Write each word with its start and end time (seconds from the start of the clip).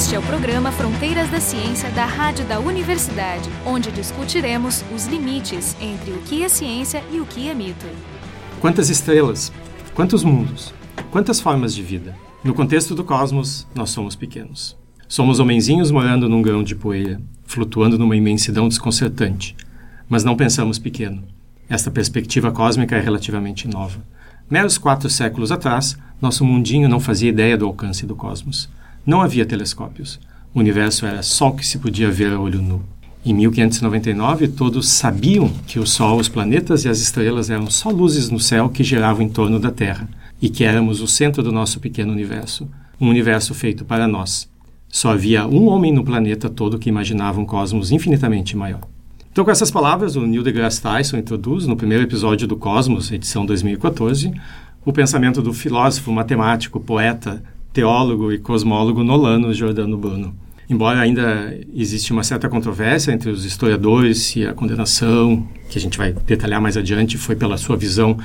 Este 0.00 0.14
é 0.14 0.18
o 0.18 0.22
programa 0.22 0.72
Fronteiras 0.72 1.28
da 1.28 1.40
Ciência 1.40 1.90
da 1.90 2.06
Rádio 2.06 2.46
da 2.46 2.58
Universidade, 2.58 3.50
onde 3.66 3.92
discutiremos 3.92 4.82
os 4.94 5.04
limites 5.04 5.76
entre 5.78 6.12
o 6.12 6.22
que 6.22 6.42
é 6.42 6.48
ciência 6.48 7.04
e 7.12 7.20
o 7.20 7.26
que 7.26 7.50
é 7.50 7.54
mito. 7.54 7.84
Quantas 8.62 8.88
estrelas? 8.88 9.52
Quantos 9.94 10.24
mundos? 10.24 10.72
Quantas 11.10 11.38
formas 11.38 11.74
de 11.74 11.82
vida? 11.82 12.16
No 12.42 12.54
contexto 12.54 12.94
do 12.94 13.04
cosmos, 13.04 13.66
nós 13.74 13.90
somos 13.90 14.16
pequenos. 14.16 14.74
Somos 15.06 15.38
homenzinhos 15.38 15.90
morando 15.90 16.30
num 16.30 16.40
grão 16.40 16.62
de 16.62 16.74
poeira, 16.74 17.20
flutuando 17.44 17.98
numa 17.98 18.16
imensidão 18.16 18.68
desconcertante. 18.68 19.54
Mas 20.08 20.24
não 20.24 20.34
pensamos 20.34 20.78
pequeno. 20.78 21.24
Esta 21.68 21.90
perspectiva 21.90 22.50
cósmica 22.50 22.96
é 22.96 23.00
relativamente 23.00 23.68
nova. 23.68 24.02
Meros 24.48 24.78
quatro 24.78 25.10
séculos 25.10 25.52
atrás, 25.52 25.94
nosso 26.22 26.42
mundinho 26.42 26.88
não 26.88 27.00
fazia 27.00 27.28
ideia 27.28 27.58
do 27.58 27.66
alcance 27.66 28.06
do 28.06 28.16
cosmos. 28.16 28.66
Não 29.04 29.20
havia 29.20 29.46
telescópios. 29.46 30.20
O 30.54 30.58
universo 30.58 31.06
era 31.06 31.22
só 31.22 31.48
o 31.48 31.54
que 31.54 31.66
se 31.66 31.78
podia 31.78 32.10
ver 32.10 32.32
a 32.32 32.40
olho 32.40 32.60
nu. 32.60 32.82
Em 33.24 33.34
1599, 33.34 34.48
todos 34.48 34.88
sabiam 34.88 35.50
que 35.66 35.78
o 35.78 35.86
Sol, 35.86 36.18
os 36.18 36.28
planetas 36.28 36.84
e 36.84 36.88
as 36.88 37.00
estrelas 37.00 37.50
eram 37.50 37.70
só 37.70 37.90
luzes 37.90 38.30
no 38.30 38.40
céu 38.40 38.68
que 38.68 38.82
giravam 38.82 39.22
em 39.22 39.28
torno 39.28 39.58
da 39.58 39.70
Terra 39.70 40.08
e 40.40 40.48
que 40.48 40.64
éramos 40.64 41.00
o 41.00 41.06
centro 41.06 41.42
do 41.42 41.52
nosso 41.52 41.80
pequeno 41.80 42.12
universo, 42.12 42.68
um 43.00 43.08
universo 43.08 43.54
feito 43.54 43.84
para 43.84 44.08
nós. 44.08 44.48
Só 44.88 45.12
havia 45.12 45.46
um 45.46 45.68
homem 45.68 45.92
no 45.92 46.02
planeta 46.02 46.48
todo 46.48 46.78
que 46.78 46.88
imaginava 46.88 47.40
um 47.40 47.44
cosmos 47.44 47.92
infinitamente 47.92 48.56
maior. 48.56 48.80
Então, 49.30 49.44
com 49.44 49.50
essas 49.50 49.70
palavras, 49.70 50.16
o 50.16 50.26
Neil 50.26 50.42
deGrasse 50.42 50.82
Tyson 50.82 51.16
introduz, 51.16 51.66
no 51.66 51.76
primeiro 51.76 52.02
episódio 52.02 52.48
do 52.48 52.56
Cosmos, 52.56 53.12
edição 53.12 53.46
2014, 53.46 54.32
o 54.84 54.92
pensamento 54.92 55.40
do 55.40 55.52
filósofo, 55.52 56.10
matemático, 56.10 56.80
poeta, 56.80 57.42
teólogo 57.72 58.32
e 58.32 58.38
cosmólogo 58.38 59.02
Nolano 59.02 59.52
Giordano 59.52 59.96
Bruno. 59.96 60.34
Embora 60.68 61.00
ainda 61.00 61.58
existe 61.74 62.12
uma 62.12 62.22
certa 62.22 62.48
controvérsia 62.48 63.12
entre 63.12 63.28
os 63.28 63.44
historiadores 63.44 64.18
se 64.18 64.46
a 64.46 64.54
condenação, 64.54 65.48
que 65.68 65.76
a 65.76 65.80
gente 65.80 65.98
vai 65.98 66.12
detalhar 66.12 66.60
mais 66.60 66.76
adiante, 66.76 67.18
foi 67.18 67.34
pela 67.34 67.56
sua 67.56 67.76
visão 67.76 68.16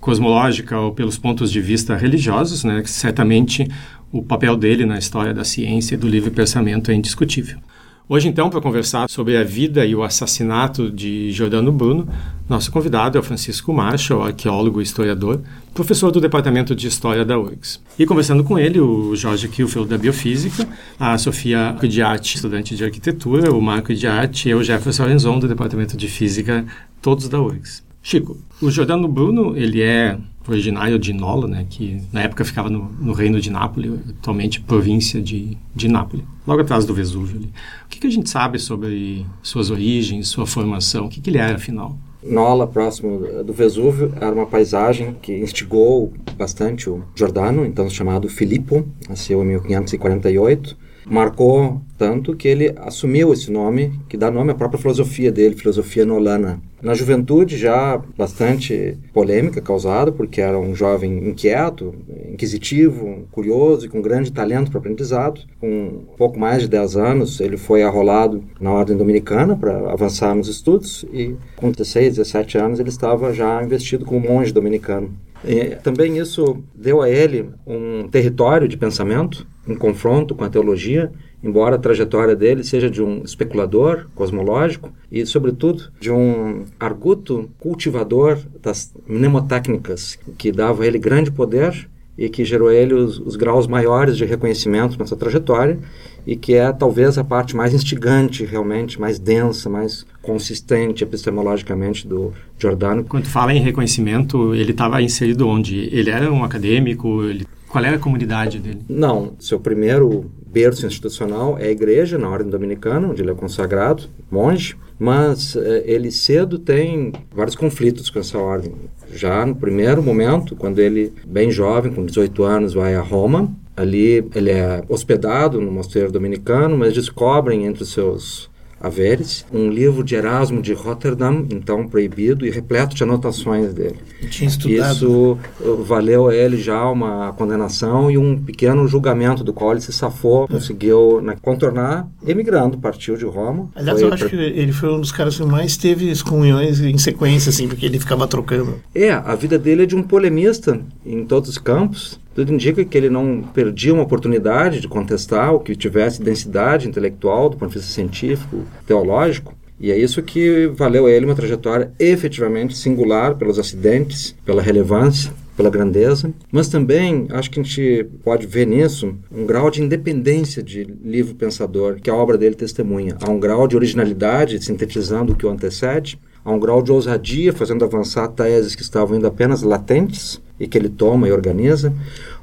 cosmológica 0.00 0.78
ou 0.78 0.92
pelos 0.92 1.16
pontos 1.16 1.50
de 1.50 1.62
vista 1.62 1.96
religiosos, 1.96 2.62
né, 2.62 2.82
certamente 2.84 3.66
o 4.12 4.22
papel 4.22 4.54
dele 4.54 4.84
na 4.84 4.98
história 4.98 5.32
da 5.32 5.44
ciência 5.44 5.94
e 5.94 5.98
do 5.98 6.06
livre 6.06 6.30
pensamento 6.30 6.90
é 6.90 6.94
indiscutível. 6.94 7.58
Hoje, 8.06 8.28
então, 8.28 8.50
para 8.50 8.60
conversar 8.60 9.08
sobre 9.08 9.34
a 9.34 9.42
vida 9.42 9.86
e 9.86 9.94
o 9.94 10.02
assassinato 10.02 10.90
de 10.90 11.32
Giordano 11.32 11.72
Bruno, 11.72 12.06
nosso 12.46 12.70
convidado 12.70 13.16
é 13.16 13.20
o 13.20 13.24
Francisco 13.24 13.72
Marshall, 13.72 14.22
arqueólogo 14.22 14.78
e 14.78 14.84
historiador, 14.84 15.40
professor 15.72 16.10
do 16.10 16.20
Departamento 16.20 16.76
de 16.76 16.86
História 16.86 17.24
da 17.24 17.38
URGS. 17.38 17.80
E 17.98 18.04
conversando 18.04 18.44
com 18.44 18.58
ele, 18.58 18.78
o 18.78 19.16
Jorge 19.16 19.48
Kilfield, 19.48 19.88
da 19.88 19.96
Biofísica, 19.96 20.68
a 21.00 21.16
Sofia 21.16 21.74
de 21.88 22.02
estudante 22.34 22.76
de 22.76 22.84
Arquitetura, 22.84 23.50
o 23.50 23.60
Marco 23.62 23.94
de 23.94 24.06
e 24.50 24.54
o 24.54 24.62
Jefferson 24.62 25.04
Lorenzon, 25.04 25.38
do 25.38 25.48
Departamento 25.48 25.96
de 25.96 26.06
Física, 26.06 26.66
todos 27.00 27.26
da 27.26 27.40
URGS. 27.40 27.93
Chico, 28.04 28.36
o 28.60 28.70
Giordano 28.70 29.08
Bruno, 29.08 29.56
ele 29.56 29.80
é 29.80 30.18
originário 30.46 30.98
de 30.98 31.14
Nola, 31.14 31.48
né, 31.48 31.66
que 31.70 32.02
na 32.12 32.20
época 32.20 32.44
ficava 32.44 32.68
no, 32.68 32.84
no 33.00 33.14
reino 33.14 33.40
de 33.40 33.48
Nápoles, 33.50 33.92
atualmente 34.10 34.60
província 34.60 35.22
de, 35.22 35.56
de 35.74 35.88
Nápoles, 35.88 36.22
logo 36.46 36.60
atrás 36.60 36.84
do 36.84 36.92
Vesúvio. 36.92 37.38
Ali. 37.38 37.50
O 37.86 37.88
que, 37.88 37.98
que, 37.98 38.06
a 38.06 38.10
gente 38.10 38.28
sabe 38.28 38.58
sobre 38.58 39.24
suas 39.42 39.70
origens, 39.70 40.28
sua 40.28 40.46
formação? 40.46 41.06
O 41.06 41.08
que, 41.08 41.18
que 41.18 41.30
ele 41.30 41.38
era, 41.38 41.54
afinal? 41.54 41.96
Nola, 42.22 42.66
próximo 42.66 43.20
do 43.42 43.54
Vesúvio, 43.54 44.12
era 44.20 44.34
uma 44.34 44.46
paisagem 44.46 45.16
que 45.22 45.32
instigou 45.38 46.12
bastante 46.36 46.90
o 46.90 47.02
Giordano, 47.16 47.64
então 47.64 47.88
chamado 47.88 48.28
Filippo, 48.28 48.86
nasceu 49.08 49.42
em 49.42 49.46
1548, 49.46 50.76
marcou 51.06 51.80
tanto 51.96 52.34
que 52.34 52.48
ele 52.48 52.74
assumiu 52.76 53.32
esse 53.32 53.50
nome, 53.50 53.92
que 54.08 54.16
dá 54.16 54.30
nome 54.30 54.50
à 54.50 54.54
própria 54.54 54.80
filosofia 54.80 55.30
dele, 55.30 55.54
filosofia 55.54 56.04
nolana. 56.04 56.60
Na 56.82 56.92
juventude 56.92 57.56
já 57.56 58.00
bastante 58.16 58.98
polêmica 59.12 59.60
causada, 59.60 60.12
porque 60.12 60.40
era 60.40 60.58
um 60.58 60.74
jovem 60.74 61.28
inquieto, 61.28 61.94
inquisitivo, 62.30 63.26
curioso 63.32 63.86
e 63.86 63.88
com 63.88 64.02
grande 64.02 64.30
talento 64.30 64.70
para 64.70 64.80
aprendizado. 64.80 65.40
Com 65.60 66.04
pouco 66.16 66.38
mais 66.38 66.62
de 66.62 66.68
10 66.68 66.96
anos, 66.96 67.40
ele 67.40 67.56
foi 67.56 67.82
arrolado 67.82 68.44
na 68.60 68.70
ordem 68.70 68.96
dominicana 68.96 69.56
para 69.56 69.90
avançar 69.90 70.34
nos 70.34 70.48
estudos 70.48 71.06
e 71.12 71.34
com 71.56 71.70
16, 71.70 72.16
17 72.16 72.58
anos 72.58 72.80
ele 72.80 72.90
estava 72.90 73.32
já 73.32 73.62
investido 73.62 74.04
como 74.04 74.28
monge 74.28 74.52
dominicano. 74.52 75.10
E 75.46 75.76
também 75.76 76.18
isso 76.18 76.58
deu 76.74 77.02
a 77.02 77.08
ele 77.08 77.50
um 77.66 78.08
território 78.08 78.66
de 78.66 78.76
pensamento, 78.76 79.46
um 79.68 79.74
confronto 79.74 80.34
com 80.34 80.44
a 80.44 80.48
teologia, 80.48 81.12
embora 81.44 81.76
a 81.76 81.78
trajetória 81.78 82.34
dele 82.34 82.64
seja 82.64 82.88
de 82.88 83.02
um 83.02 83.22
especulador 83.22 84.06
cosmológico 84.14 84.90
e, 85.12 85.26
sobretudo, 85.26 85.92
de 86.00 86.10
um 86.10 86.64
arguto 86.80 87.50
cultivador 87.58 88.38
das 88.62 88.92
mnemotécnicas, 89.06 90.18
que 90.38 90.50
dava 90.50 90.82
a 90.82 90.86
ele 90.86 90.98
grande 90.98 91.30
poder 91.30 91.86
e 92.16 92.28
que 92.28 92.44
gerou 92.44 92.68
a 92.68 92.74
ele 92.74 92.94
os, 92.94 93.18
os 93.18 93.36
graus 93.36 93.66
maiores 93.66 94.16
de 94.16 94.24
reconhecimento 94.24 94.98
nessa 94.98 95.16
trajetória 95.16 95.78
e 96.26 96.34
que 96.36 96.54
é 96.54 96.72
talvez 96.72 97.18
a 97.18 97.24
parte 97.24 97.54
mais 97.54 97.74
instigante, 97.74 98.44
realmente, 98.44 98.98
mais 98.98 99.18
densa, 99.18 99.68
mais 99.68 100.06
consistente 100.22 101.04
epistemologicamente 101.04 102.08
do 102.08 102.32
Giordano. 102.58 103.04
Quando 103.04 103.26
fala 103.26 103.52
em 103.52 103.60
reconhecimento, 103.60 104.54
ele 104.54 104.70
estava 104.70 105.02
inserido 105.02 105.46
onde? 105.46 105.90
Ele 105.92 106.08
era 106.08 106.32
um 106.32 106.42
acadêmico? 106.42 107.24
Ele... 107.24 107.46
Qual 107.68 107.84
era 107.84 107.96
a 107.96 107.98
comunidade 107.98 108.58
dele? 108.60 108.80
Não, 108.88 109.34
seu 109.38 109.60
primeiro 109.60 110.30
berço 110.54 110.86
institucional 110.86 111.58
é 111.58 111.66
a 111.66 111.70
igreja, 111.70 112.16
na 112.16 112.30
ordem 112.30 112.48
dominicana, 112.48 113.08
onde 113.08 113.20
ele 113.20 113.32
é 113.32 113.34
consagrado, 113.34 114.04
monge, 114.30 114.76
mas 114.96 115.56
eh, 115.56 115.82
ele 115.84 116.12
cedo 116.12 116.60
tem 116.60 117.12
vários 117.34 117.56
conflitos 117.56 118.08
com 118.08 118.20
essa 118.20 118.38
ordem. 118.38 118.72
Já 119.12 119.44
no 119.44 119.56
primeiro 119.56 120.00
momento, 120.00 120.54
quando 120.54 120.78
ele, 120.78 121.12
bem 121.26 121.50
jovem, 121.50 121.92
com 121.92 122.06
18 122.06 122.44
anos, 122.44 122.74
vai 122.74 122.94
a 122.94 123.00
Roma, 123.00 123.52
ali 123.76 124.24
ele 124.32 124.52
é 124.52 124.84
hospedado 124.88 125.60
no 125.60 125.72
mosteiro 125.72 126.12
dominicano, 126.12 126.78
mas 126.78 126.94
descobrem 126.94 127.66
entre 127.66 127.82
os 127.82 127.92
seus 127.92 128.48
haveres, 128.84 129.46
um 129.52 129.70
livro 129.70 130.04
de 130.04 130.14
Erasmo 130.14 130.60
de 130.60 130.74
Rotterdam, 130.74 131.46
então 131.50 131.88
proibido 131.88 132.46
e 132.46 132.50
repleto 132.50 132.94
de 132.94 133.02
anotações 133.02 133.72
dele. 133.72 133.96
tinha 134.30 134.48
estudado. 134.48 134.94
Isso 134.94 135.38
uh, 135.60 135.82
valeu 135.82 136.28
a 136.28 136.34
ele 136.34 136.58
já 136.58 136.84
uma 136.88 137.32
condenação 137.32 138.10
e 138.10 138.18
um 138.18 138.38
pequeno 138.38 138.86
julgamento 138.86 139.42
do 139.42 139.52
qual 139.52 139.72
ele 139.72 139.80
se 139.80 139.92
safou, 139.92 140.46
conseguiu 140.46 141.20
né, 141.22 141.34
contornar, 141.40 142.06
emigrando, 142.26 142.76
partiu 142.78 143.16
de 143.16 143.24
Roma. 143.24 143.70
Aliás, 143.74 144.00
eu 144.00 144.12
acho 144.12 144.28
pra... 144.28 144.28
que 144.28 144.36
ele 144.36 144.72
foi 144.72 144.92
um 144.92 145.00
dos 145.00 145.12
caras 145.12 145.36
que 145.36 145.44
mais 145.44 145.76
teve 145.76 146.10
excomunhões 146.10 146.80
em 146.80 146.98
sequência, 146.98 147.50
assim, 147.50 147.66
porque 147.66 147.86
ele 147.86 147.98
ficava 147.98 148.26
trocando. 148.26 148.80
É, 148.94 149.10
a 149.12 149.34
vida 149.34 149.58
dele 149.58 149.84
é 149.84 149.86
de 149.86 149.96
um 149.96 150.02
polemista 150.02 150.80
em 151.04 151.24
todos 151.24 151.48
os 151.48 151.58
campos, 151.58 152.20
tudo 152.34 152.52
indica 152.52 152.84
que 152.84 152.98
ele 152.98 153.08
não 153.08 153.42
perdia 153.42 153.94
uma 153.94 154.02
oportunidade 154.02 154.80
de 154.80 154.88
contestar 154.88 155.54
o 155.54 155.60
que 155.60 155.76
tivesse 155.76 156.20
densidade 156.20 156.88
intelectual 156.88 157.48
do 157.48 157.56
ponto 157.56 157.70
de 157.70 157.78
vista 157.78 157.92
científico, 157.92 158.64
teológico. 158.86 159.54
E 159.78 159.90
é 159.90 159.98
isso 159.98 160.22
que 160.22 160.66
valeu 160.74 161.06
a 161.06 161.10
ele 161.10 161.26
uma 161.26 161.34
trajetória 161.34 161.92
efetivamente 161.98 162.76
singular 162.76 163.36
pelos 163.36 163.58
acidentes, 163.58 164.34
pela 164.44 164.62
relevância, 164.62 165.32
pela 165.56 165.70
grandeza, 165.70 166.32
mas 166.50 166.68
também 166.68 167.26
acho 167.30 167.50
que 167.50 167.60
a 167.60 167.62
gente 167.62 168.06
pode 168.24 168.46
ver 168.46 168.66
nisso 168.66 169.14
um 169.30 169.46
grau 169.46 169.70
de 169.70 169.82
independência 169.82 170.62
de 170.62 170.82
livro 170.82 171.34
pensador 171.34 172.00
que 172.00 172.10
a 172.10 172.14
obra 172.14 172.36
dele 172.36 172.54
testemunha. 172.56 173.16
Há 173.20 173.30
um 173.30 173.38
grau 173.38 173.68
de 173.68 173.76
originalidade, 173.76 174.62
sintetizando 174.64 175.32
o 175.32 175.36
que 175.36 175.46
o 175.46 175.50
antecede, 175.50 176.18
há 176.44 176.50
um 176.50 176.58
grau 176.58 176.82
de 176.82 176.90
ousadia, 176.90 177.52
fazendo 177.52 177.84
avançar 177.84 178.28
teses 178.28 178.74
que 178.74 178.82
estavam 178.82 179.14
ainda 179.14 179.28
apenas 179.28 179.62
latentes, 179.62 180.40
e 180.58 180.66
que 180.66 180.78
ele 180.78 180.88
toma 180.88 181.28
e 181.28 181.32
organiza, 181.32 181.92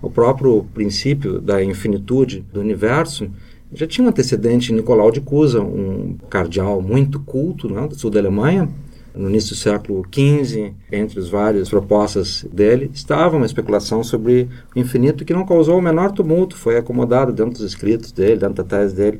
o 0.01 0.09
próprio 0.09 0.65
princípio 0.73 1.39
da 1.39 1.63
infinitude 1.63 2.45
do 2.51 2.59
universo 2.59 3.29
já 3.73 3.87
tinha 3.87 4.05
um 4.05 4.09
antecedente 4.09 4.73
Nicolau 4.73 5.11
de 5.11 5.21
Cusa, 5.21 5.61
um 5.61 6.17
cardeal 6.29 6.81
muito 6.81 7.19
culto 7.21 7.73
né, 7.73 7.87
do 7.87 7.95
sul 7.95 8.09
da 8.09 8.19
Alemanha, 8.19 8.69
no 9.15 9.29
início 9.29 9.51
do 9.51 9.55
século 9.55 10.05
XV, 10.11 10.73
entre 10.91 11.19
as 11.19 11.29
várias 11.29 11.69
propostas 11.69 12.45
dele, 12.51 12.89
estava 12.93 13.35
uma 13.35 13.45
especulação 13.45 14.03
sobre 14.03 14.47
o 14.75 14.79
infinito 14.79 15.25
que 15.25 15.33
não 15.33 15.45
causou 15.45 15.77
o 15.77 15.81
menor 15.81 16.11
tumulto, 16.11 16.57
foi 16.57 16.77
acomodado 16.77 17.33
dentro 17.33 17.53
dos 17.53 17.61
escritos 17.61 18.11
dele, 18.11 18.37
dentro 18.37 18.55
da 18.55 18.63
tese 18.63 18.95
dele. 18.95 19.19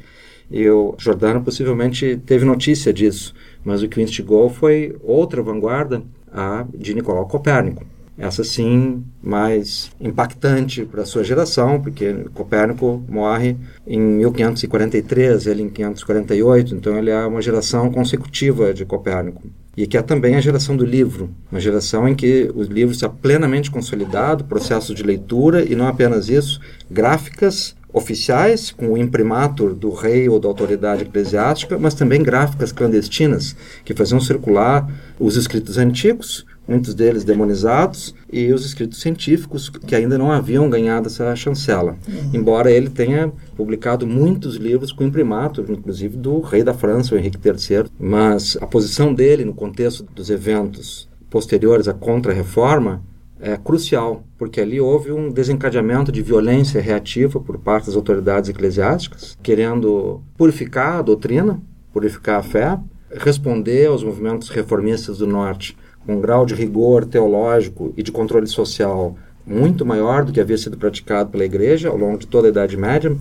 E 0.49 0.69
o 0.69 0.95
Jordano 0.97 1.41
possivelmente 1.41 2.17
teve 2.25 2.45
notícia 2.45 2.93
disso, 2.93 3.33
mas 3.63 3.81
o 3.81 3.87
que 3.87 3.99
o 3.99 4.01
instigou 4.01 4.49
foi 4.49 4.95
outra 5.01 5.41
vanguarda, 5.41 6.03
a 6.31 6.65
de 6.73 6.93
Nicolau 6.93 7.27
Copérnico 7.27 7.85
essa 8.21 8.43
sim 8.43 9.03
mais 9.21 9.89
impactante 9.99 10.85
para 10.85 11.01
a 11.01 11.05
sua 11.05 11.23
geração, 11.23 11.81
porque 11.81 12.13
Copérnico 12.35 13.03
morre 13.09 13.57
em 13.87 13.99
1543, 13.99 15.47
ele 15.47 15.63
em 15.63 15.69
548, 15.69 16.75
então 16.75 16.97
ele 16.97 17.09
é 17.09 17.25
uma 17.25 17.41
geração 17.41 17.89
consecutiva 17.89 18.73
de 18.73 18.85
Copérnico. 18.85 19.41
E 19.75 19.87
que 19.87 19.97
é 19.97 20.01
também 20.03 20.35
a 20.35 20.41
geração 20.41 20.77
do 20.77 20.85
livro, 20.85 21.31
uma 21.51 21.59
geração 21.59 22.07
em 22.07 22.13
que 22.13 22.51
o 22.53 22.61
livro 22.61 22.93
está 22.93 23.09
plenamente 23.09 23.71
consolidado, 23.71 24.43
processo 24.43 24.93
de 24.93 25.01
leitura 25.01 25.63
e 25.63 25.75
não 25.75 25.87
apenas 25.87 26.29
isso, 26.29 26.59
gráficas 26.89 27.75
oficiais, 27.93 28.71
com 28.71 28.89
o 28.89 28.97
imprimatur 28.97 29.73
do 29.73 29.89
rei 29.89 30.29
ou 30.29 30.39
da 30.39 30.47
autoridade 30.47 31.03
eclesiástica, 31.03 31.77
mas 31.77 31.93
também 31.93 32.21
gráficas 32.21 32.71
clandestinas, 32.71 33.55
que 33.83 33.93
faziam 33.93 34.19
circular 34.19 34.87
os 35.19 35.35
escritos 35.35 35.77
antigos, 35.77 36.45
muitos 36.71 36.95
deles 36.95 37.25
demonizados, 37.25 38.15
e 38.31 38.51
os 38.53 38.65
escritos 38.65 39.01
científicos, 39.01 39.69
que 39.69 39.93
ainda 39.93 40.17
não 40.17 40.31
haviam 40.31 40.69
ganhado 40.69 41.07
essa 41.07 41.35
chancela. 41.35 41.97
Uhum. 42.07 42.31
Embora 42.33 42.71
ele 42.71 42.89
tenha 42.89 43.31
publicado 43.57 44.07
muitos 44.07 44.55
livros 44.55 44.93
com 44.93 45.03
imprimatur, 45.03 45.65
inclusive 45.69 46.15
do 46.15 46.39
rei 46.39 46.63
da 46.63 46.73
França, 46.73 47.13
o 47.13 47.17
Henrique 47.17 47.37
III. 47.43 47.85
Mas 47.99 48.57
a 48.61 48.65
posição 48.65 49.13
dele 49.13 49.43
no 49.43 49.53
contexto 49.53 50.07
dos 50.15 50.29
eventos 50.29 51.09
posteriores 51.29 51.87
à 51.89 51.93
Contra-Reforma 51.93 53.03
é 53.39 53.57
crucial, 53.57 54.23
porque 54.37 54.61
ali 54.61 54.79
houve 54.79 55.11
um 55.11 55.29
desencadeamento 55.31 56.11
de 56.11 56.21
violência 56.21 56.79
reativa 56.79 57.39
por 57.39 57.57
parte 57.57 57.87
das 57.87 57.95
autoridades 57.95 58.49
eclesiásticas, 58.49 59.37
querendo 59.41 60.21
purificar 60.37 60.99
a 60.99 61.01
doutrina, 61.01 61.59
purificar 61.91 62.39
a 62.39 62.43
fé, 62.43 62.79
responder 63.13 63.87
aos 63.87 64.03
movimentos 64.03 64.49
reformistas 64.49 65.17
do 65.17 65.27
Norte 65.27 65.75
com 66.05 66.15
um 66.15 66.21
grau 66.21 66.45
de 66.45 66.55
rigor 66.55 67.05
teológico 67.05 67.93
e 67.95 68.03
de 68.03 68.11
controle 68.11 68.47
social 68.47 69.15
muito 69.45 69.85
maior 69.85 70.23
do 70.23 70.31
que 70.31 70.39
havia 70.39 70.57
sido 70.57 70.77
praticado 70.77 71.29
pela 71.29 71.45
Igreja 71.45 71.89
ao 71.89 71.97
longo 71.97 72.17
de 72.17 72.27
toda 72.27 72.47
a 72.47 72.51
Idade 72.51 72.77
Média. 72.77 73.15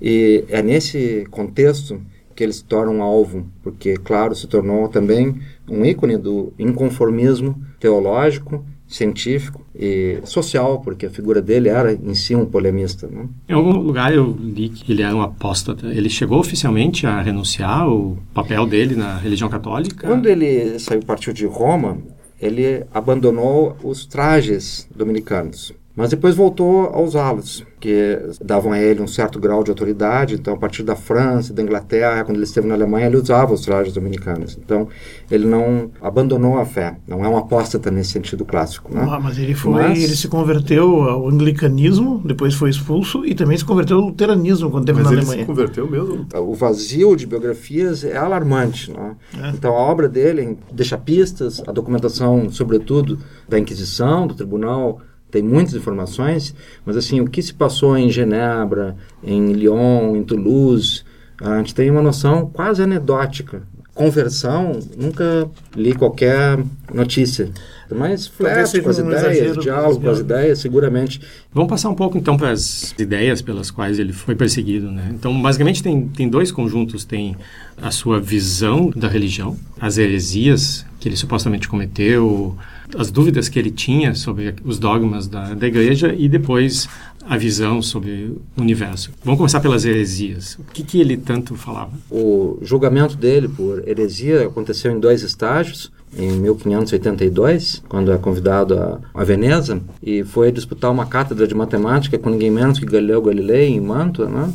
E 0.00 0.44
é 0.48 0.62
nesse 0.62 1.26
contexto 1.30 2.00
que 2.34 2.42
ele 2.42 2.52
se 2.52 2.64
torna 2.64 2.90
um 2.90 3.02
alvo, 3.02 3.46
porque, 3.62 3.94
claro, 3.96 4.34
se 4.34 4.46
tornou 4.46 4.88
também 4.88 5.40
um 5.68 5.84
ícone 5.84 6.16
do 6.16 6.52
inconformismo 6.58 7.56
teológico 7.78 8.64
científico 8.86 9.64
e 9.74 10.20
social, 10.24 10.80
porque 10.80 11.06
a 11.06 11.10
figura 11.10 11.40
dele 11.42 11.68
era 11.68 11.92
em 11.92 12.14
si 12.14 12.34
um 12.34 12.46
polemista. 12.46 13.06
Né? 13.06 13.26
Em 13.48 13.52
algum 13.52 13.72
lugar 13.72 14.14
eu 14.14 14.36
li 14.38 14.68
que 14.68 14.92
ele 14.92 15.02
era 15.02 15.14
um 15.14 15.22
apóstata. 15.22 15.86
Ele 15.88 16.08
chegou 16.08 16.38
oficialmente 16.38 17.06
a 17.06 17.20
renunciar 17.20 17.88
o 17.88 18.18
papel 18.32 18.66
dele 18.66 18.94
na 18.94 19.16
religião 19.18 19.48
católica? 19.48 20.06
Quando 20.06 20.26
ele 20.26 20.78
saiu 20.78 21.00
partiu 21.02 21.32
de 21.32 21.46
Roma, 21.46 21.98
ele 22.40 22.84
abandonou 22.92 23.76
os 23.82 24.06
trajes 24.06 24.88
dominicanos, 24.94 25.72
mas 25.96 26.10
depois 26.10 26.34
voltou 26.34 26.86
a 26.86 27.00
usá-los 27.00 27.64
que 27.84 28.18
davam 28.42 28.72
a 28.72 28.80
ele 28.80 29.02
um 29.02 29.06
certo 29.06 29.38
grau 29.38 29.62
de 29.62 29.70
autoridade. 29.70 30.34
Então, 30.34 30.54
a 30.54 30.56
partir 30.56 30.82
da 30.82 30.96
França, 30.96 31.52
da 31.52 31.62
Inglaterra, 31.62 32.24
quando 32.24 32.38
ele 32.38 32.44
esteve 32.44 32.66
na 32.66 32.74
Alemanha, 32.74 33.06
ele 33.06 33.18
usava 33.18 33.52
os 33.52 33.60
trajes 33.60 33.92
dominicanos. 33.92 34.58
Então, 34.58 34.88
ele 35.30 35.46
não 35.46 35.90
abandonou 36.00 36.58
a 36.58 36.64
fé. 36.64 36.96
Não 37.06 37.22
é 37.22 37.28
um 37.28 37.36
apóstata 37.36 37.90
nesse 37.90 38.12
sentido 38.12 38.42
clássico. 38.42 38.92
Né? 38.92 39.06
Ah, 39.06 39.20
mas 39.20 39.38
ele 39.38 39.54
foi, 39.54 39.72
mas... 39.72 40.02
ele 40.02 40.16
se 40.16 40.28
converteu 40.28 41.02
ao 41.02 41.28
anglicanismo, 41.28 42.22
depois 42.24 42.54
foi 42.54 42.70
expulso 42.70 43.24
e 43.26 43.34
também 43.34 43.58
se 43.58 43.64
converteu 43.66 43.98
ao 43.98 44.04
luteranismo 44.04 44.70
quando 44.70 44.88
esteve 44.88 45.02
na 45.04 45.12
ele 45.12 45.20
Alemanha. 45.20 45.40
se 45.42 45.46
converteu 45.46 45.88
mesmo? 45.90 46.26
O 46.34 46.54
vazio 46.54 47.14
de 47.14 47.26
biografias 47.26 48.02
é 48.02 48.16
alarmante. 48.16 48.90
Né? 48.90 49.14
É. 49.42 49.50
Então, 49.50 49.76
a 49.76 49.80
obra 49.80 50.08
dele 50.08 50.58
deixa 50.72 50.96
pistas, 50.96 51.62
a 51.66 51.70
documentação, 51.70 52.50
sobretudo, 52.50 53.18
da 53.46 53.58
Inquisição, 53.58 54.26
do 54.26 54.34
Tribunal 54.34 55.00
tem 55.34 55.42
muitas 55.42 55.74
informações, 55.74 56.54
mas 56.86 56.96
assim, 56.96 57.20
o 57.20 57.26
que 57.26 57.42
se 57.42 57.52
passou 57.52 57.98
em 57.98 58.08
Genebra, 58.08 58.94
em 59.20 59.52
Lyon, 59.52 60.14
em 60.14 60.22
Toulouse, 60.22 61.02
a 61.40 61.58
gente 61.58 61.74
tem 61.74 61.90
uma 61.90 62.00
noção 62.00 62.48
quase 62.52 62.80
anedótica. 62.80 63.62
Conversão, 63.92 64.78
nunca 64.96 65.48
li 65.74 65.92
qualquer 65.92 66.58
notícia. 66.92 67.50
Mas 67.90 68.28
flerte 68.28 68.80
com 68.80 68.90
as 68.90 68.98
ideias, 68.98 69.56
diálogo 69.58 70.00
com 70.00 70.10
as 70.10 70.20
ideias, 70.20 70.58
seguramente. 70.60 71.20
Vamos 71.52 71.68
passar 71.68 71.90
um 71.90 71.94
pouco 71.94 72.16
então 72.16 72.36
para 72.36 72.50
as 72.50 72.94
ideias 72.96 73.42
pelas 73.42 73.72
quais 73.72 73.98
ele 73.98 74.12
foi 74.12 74.36
perseguido, 74.36 74.90
né? 74.90 75.10
Então, 75.12 75.40
basicamente 75.42 75.82
tem, 75.82 76.06
tem 76.08 76.28
dois 76.28 76.52
conjuntos, 76.52 77.04
tem 77.04 77.36
a 77.82 77.90
sua 77.90 78.20
visão 78.20 78.90
da 78.94 79.08
religião, 79.08 79.56
as 79.80 79.98
heresias 79.98 80.86
que 81.00 81.08
ele 81.08 81.16
supostamente 81.16 81.68
cometeu, 81.68 82.56
as 82.96 83.10
dúvidas 83.10 83.48
que 83.48 83.58
ele 83.58 83.70
tinha 83.70 84.14
sobre 84.14 84.54
os 84.64 84.78
dogmas 84.78 85.26
da, 85.26 85.54
da 85.54 85.66
igreja 85.66 86.14
e 86.16 86.28
depois 86.28 86.88
a 87.28 87.36
visão 87.36 87.80
sobre 87.80 88.36
o 88.56 88.60
universo. 88.60 89.10
Vamos 89.24 89.38
começar 89.38 89.60
pelas 89.60 89.84
heresias. 89.84 90.58
O 90.58 90.64
que, 90.72 90.82
que 90.82 91.00
ele 91.00 91.16
tanto 91.16 91.54
falava? 91.56 91.92
O 92.10 92.58
julgamento 92.62 93.16
dele 93.16 93.48
por 93.48 93.86
heresia 93.88 94.46
aconteceu 94.46 94.92
em 94.92 95.00
dois 95.00 95.22
estágios. 95.22 95.90
Em 96.16 96.30
1582, 96.30 97.82
quando 97.88 98.12
é 98.12 98.18
convidado 98.18 98.78
a, 98.78 99.00
a 99.12 99.24
Veneza, 99.24 99.80
e 100.00 100.22
foi 100.22 100.52
disputar 100.52 100.92
uma 100.92 101.06
cátedra 101.06 101.44
de 101.44 101.56
matemática 101.56 102.16
com 102.16 102.30
ninguém 102.30 102.52
menos 102.52 102.78
que 102.78 102.86
Galileu 102.86 103.20
Galilei, 103.20 103.70
em 103.70 103.80
Mantua, 103.80 104.28
né? 104.28 104.52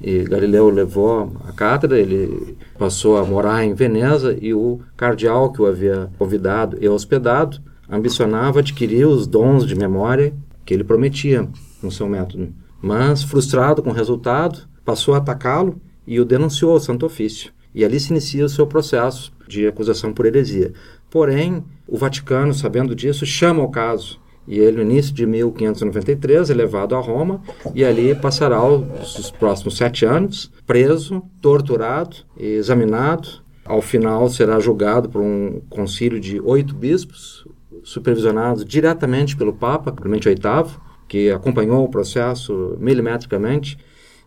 E 0.00 0.22
Galileu 0.22 0.70
levou 0.70 1.32
a 1.48 1.52
cátedra, 1.52 1.98
ele 1.98 2.56
passou 2.78 3.18
a 3.18 3.24
morar 3.24 3.64
em 3.64 3.74
Veneza 3.74 4.38
e 4.40 4.54
o 4.54 4.78
cardeal 4.96 5.52
que 5.52 5.60
o 5.60 5.66
havia 5.66 6.08
convidado 6.16 6.78
e 6.80 6.88
hospedado 6.88 7.60
ambicionava 7.90 8.60
adquirir 8.60 9.06
os 9.06 9.26
dons 9.26 9.66
de 9.66 9.74
memória 9.74 10.32
que 10.64 10.72
ele 10.72 10.84
prometia 10.84 11.48
no 11.82 11.90
seu 11.90 12.08
método. 12.08 12.52
Mas, 12.80 13.22
frustrado 13.22 13.82
com 13.82 13.90
o 13.90 13.94
resultado, 13.94 14.68
passou 14.84 15.14
a 15.14 15.18
atacá-lo 15.18 15.80
e 16.06 16.18
o 16.20 16.24
denunciou 16.24 16.72
ao 16.72 16.80
Santo 16.80 17.04
Ofício. 17.04 17.52
E 17.74 17.84
ali 17.84 18.00
se 18.00 18.10
inicia 18.10 18.44
o 18.44 18.48
seu 18.48 18.66
processo 18.66 19.32
de 19.46 19.66
acusação 19.66 20.12
por 20.12 20.26
heresia. 20.26 20.72
Porém, 21.10 21.64
o 21.86 21.96
Vaticano, 21.96 22.54
sabendo 22.54 22.94
disso, 22.94 23.26
chama 23.26 23.62
o 23.62 23.70
caso. 23.70 24.20
E 24.46 24.58
ele, 24.58 24.78
no 24.78 24.82
início 24.82 25.14
de 25.14 25.26
1593, 25.26 26.50
é 26.50 26.54
levado 26.54 26.96
a 26.96 27.00
Roma 27.00 27.40
e 27.74 27.84
ali 27.84 28.14
passará 28.14 28.64
os, 28.64 29.18
os 29.18 29.30
próximos 29.30 29.76
sete 29.76 30.04
anos 30.04 30.50
preso, 30.66 31.22
torturado, 31.40 32.16
examinado. 32.36 33.28
Ao 33.64 33.80
final, 33.80 34.28
será 34.28 34.58
julgado 34.58 35.08
por 35.08 35.20
um 35.20 35.60
concílio 35.68 36.18
de 36.18 36.40
oito 36.40 36.74
bispos, 36.74 37.46
supervisionados 37.84 38.64
diretamente 38.64 39.36
pelo 39.36 39.52
Papa 39.52 39.92
Clemente 39.92 40.28
VIII, 40.28 40.74
que 41.08 41.30
acompanhou 41.30 41.84
o 41.84 41.88
processo 41.88 42.76
milimetricamente, 42.78 43.78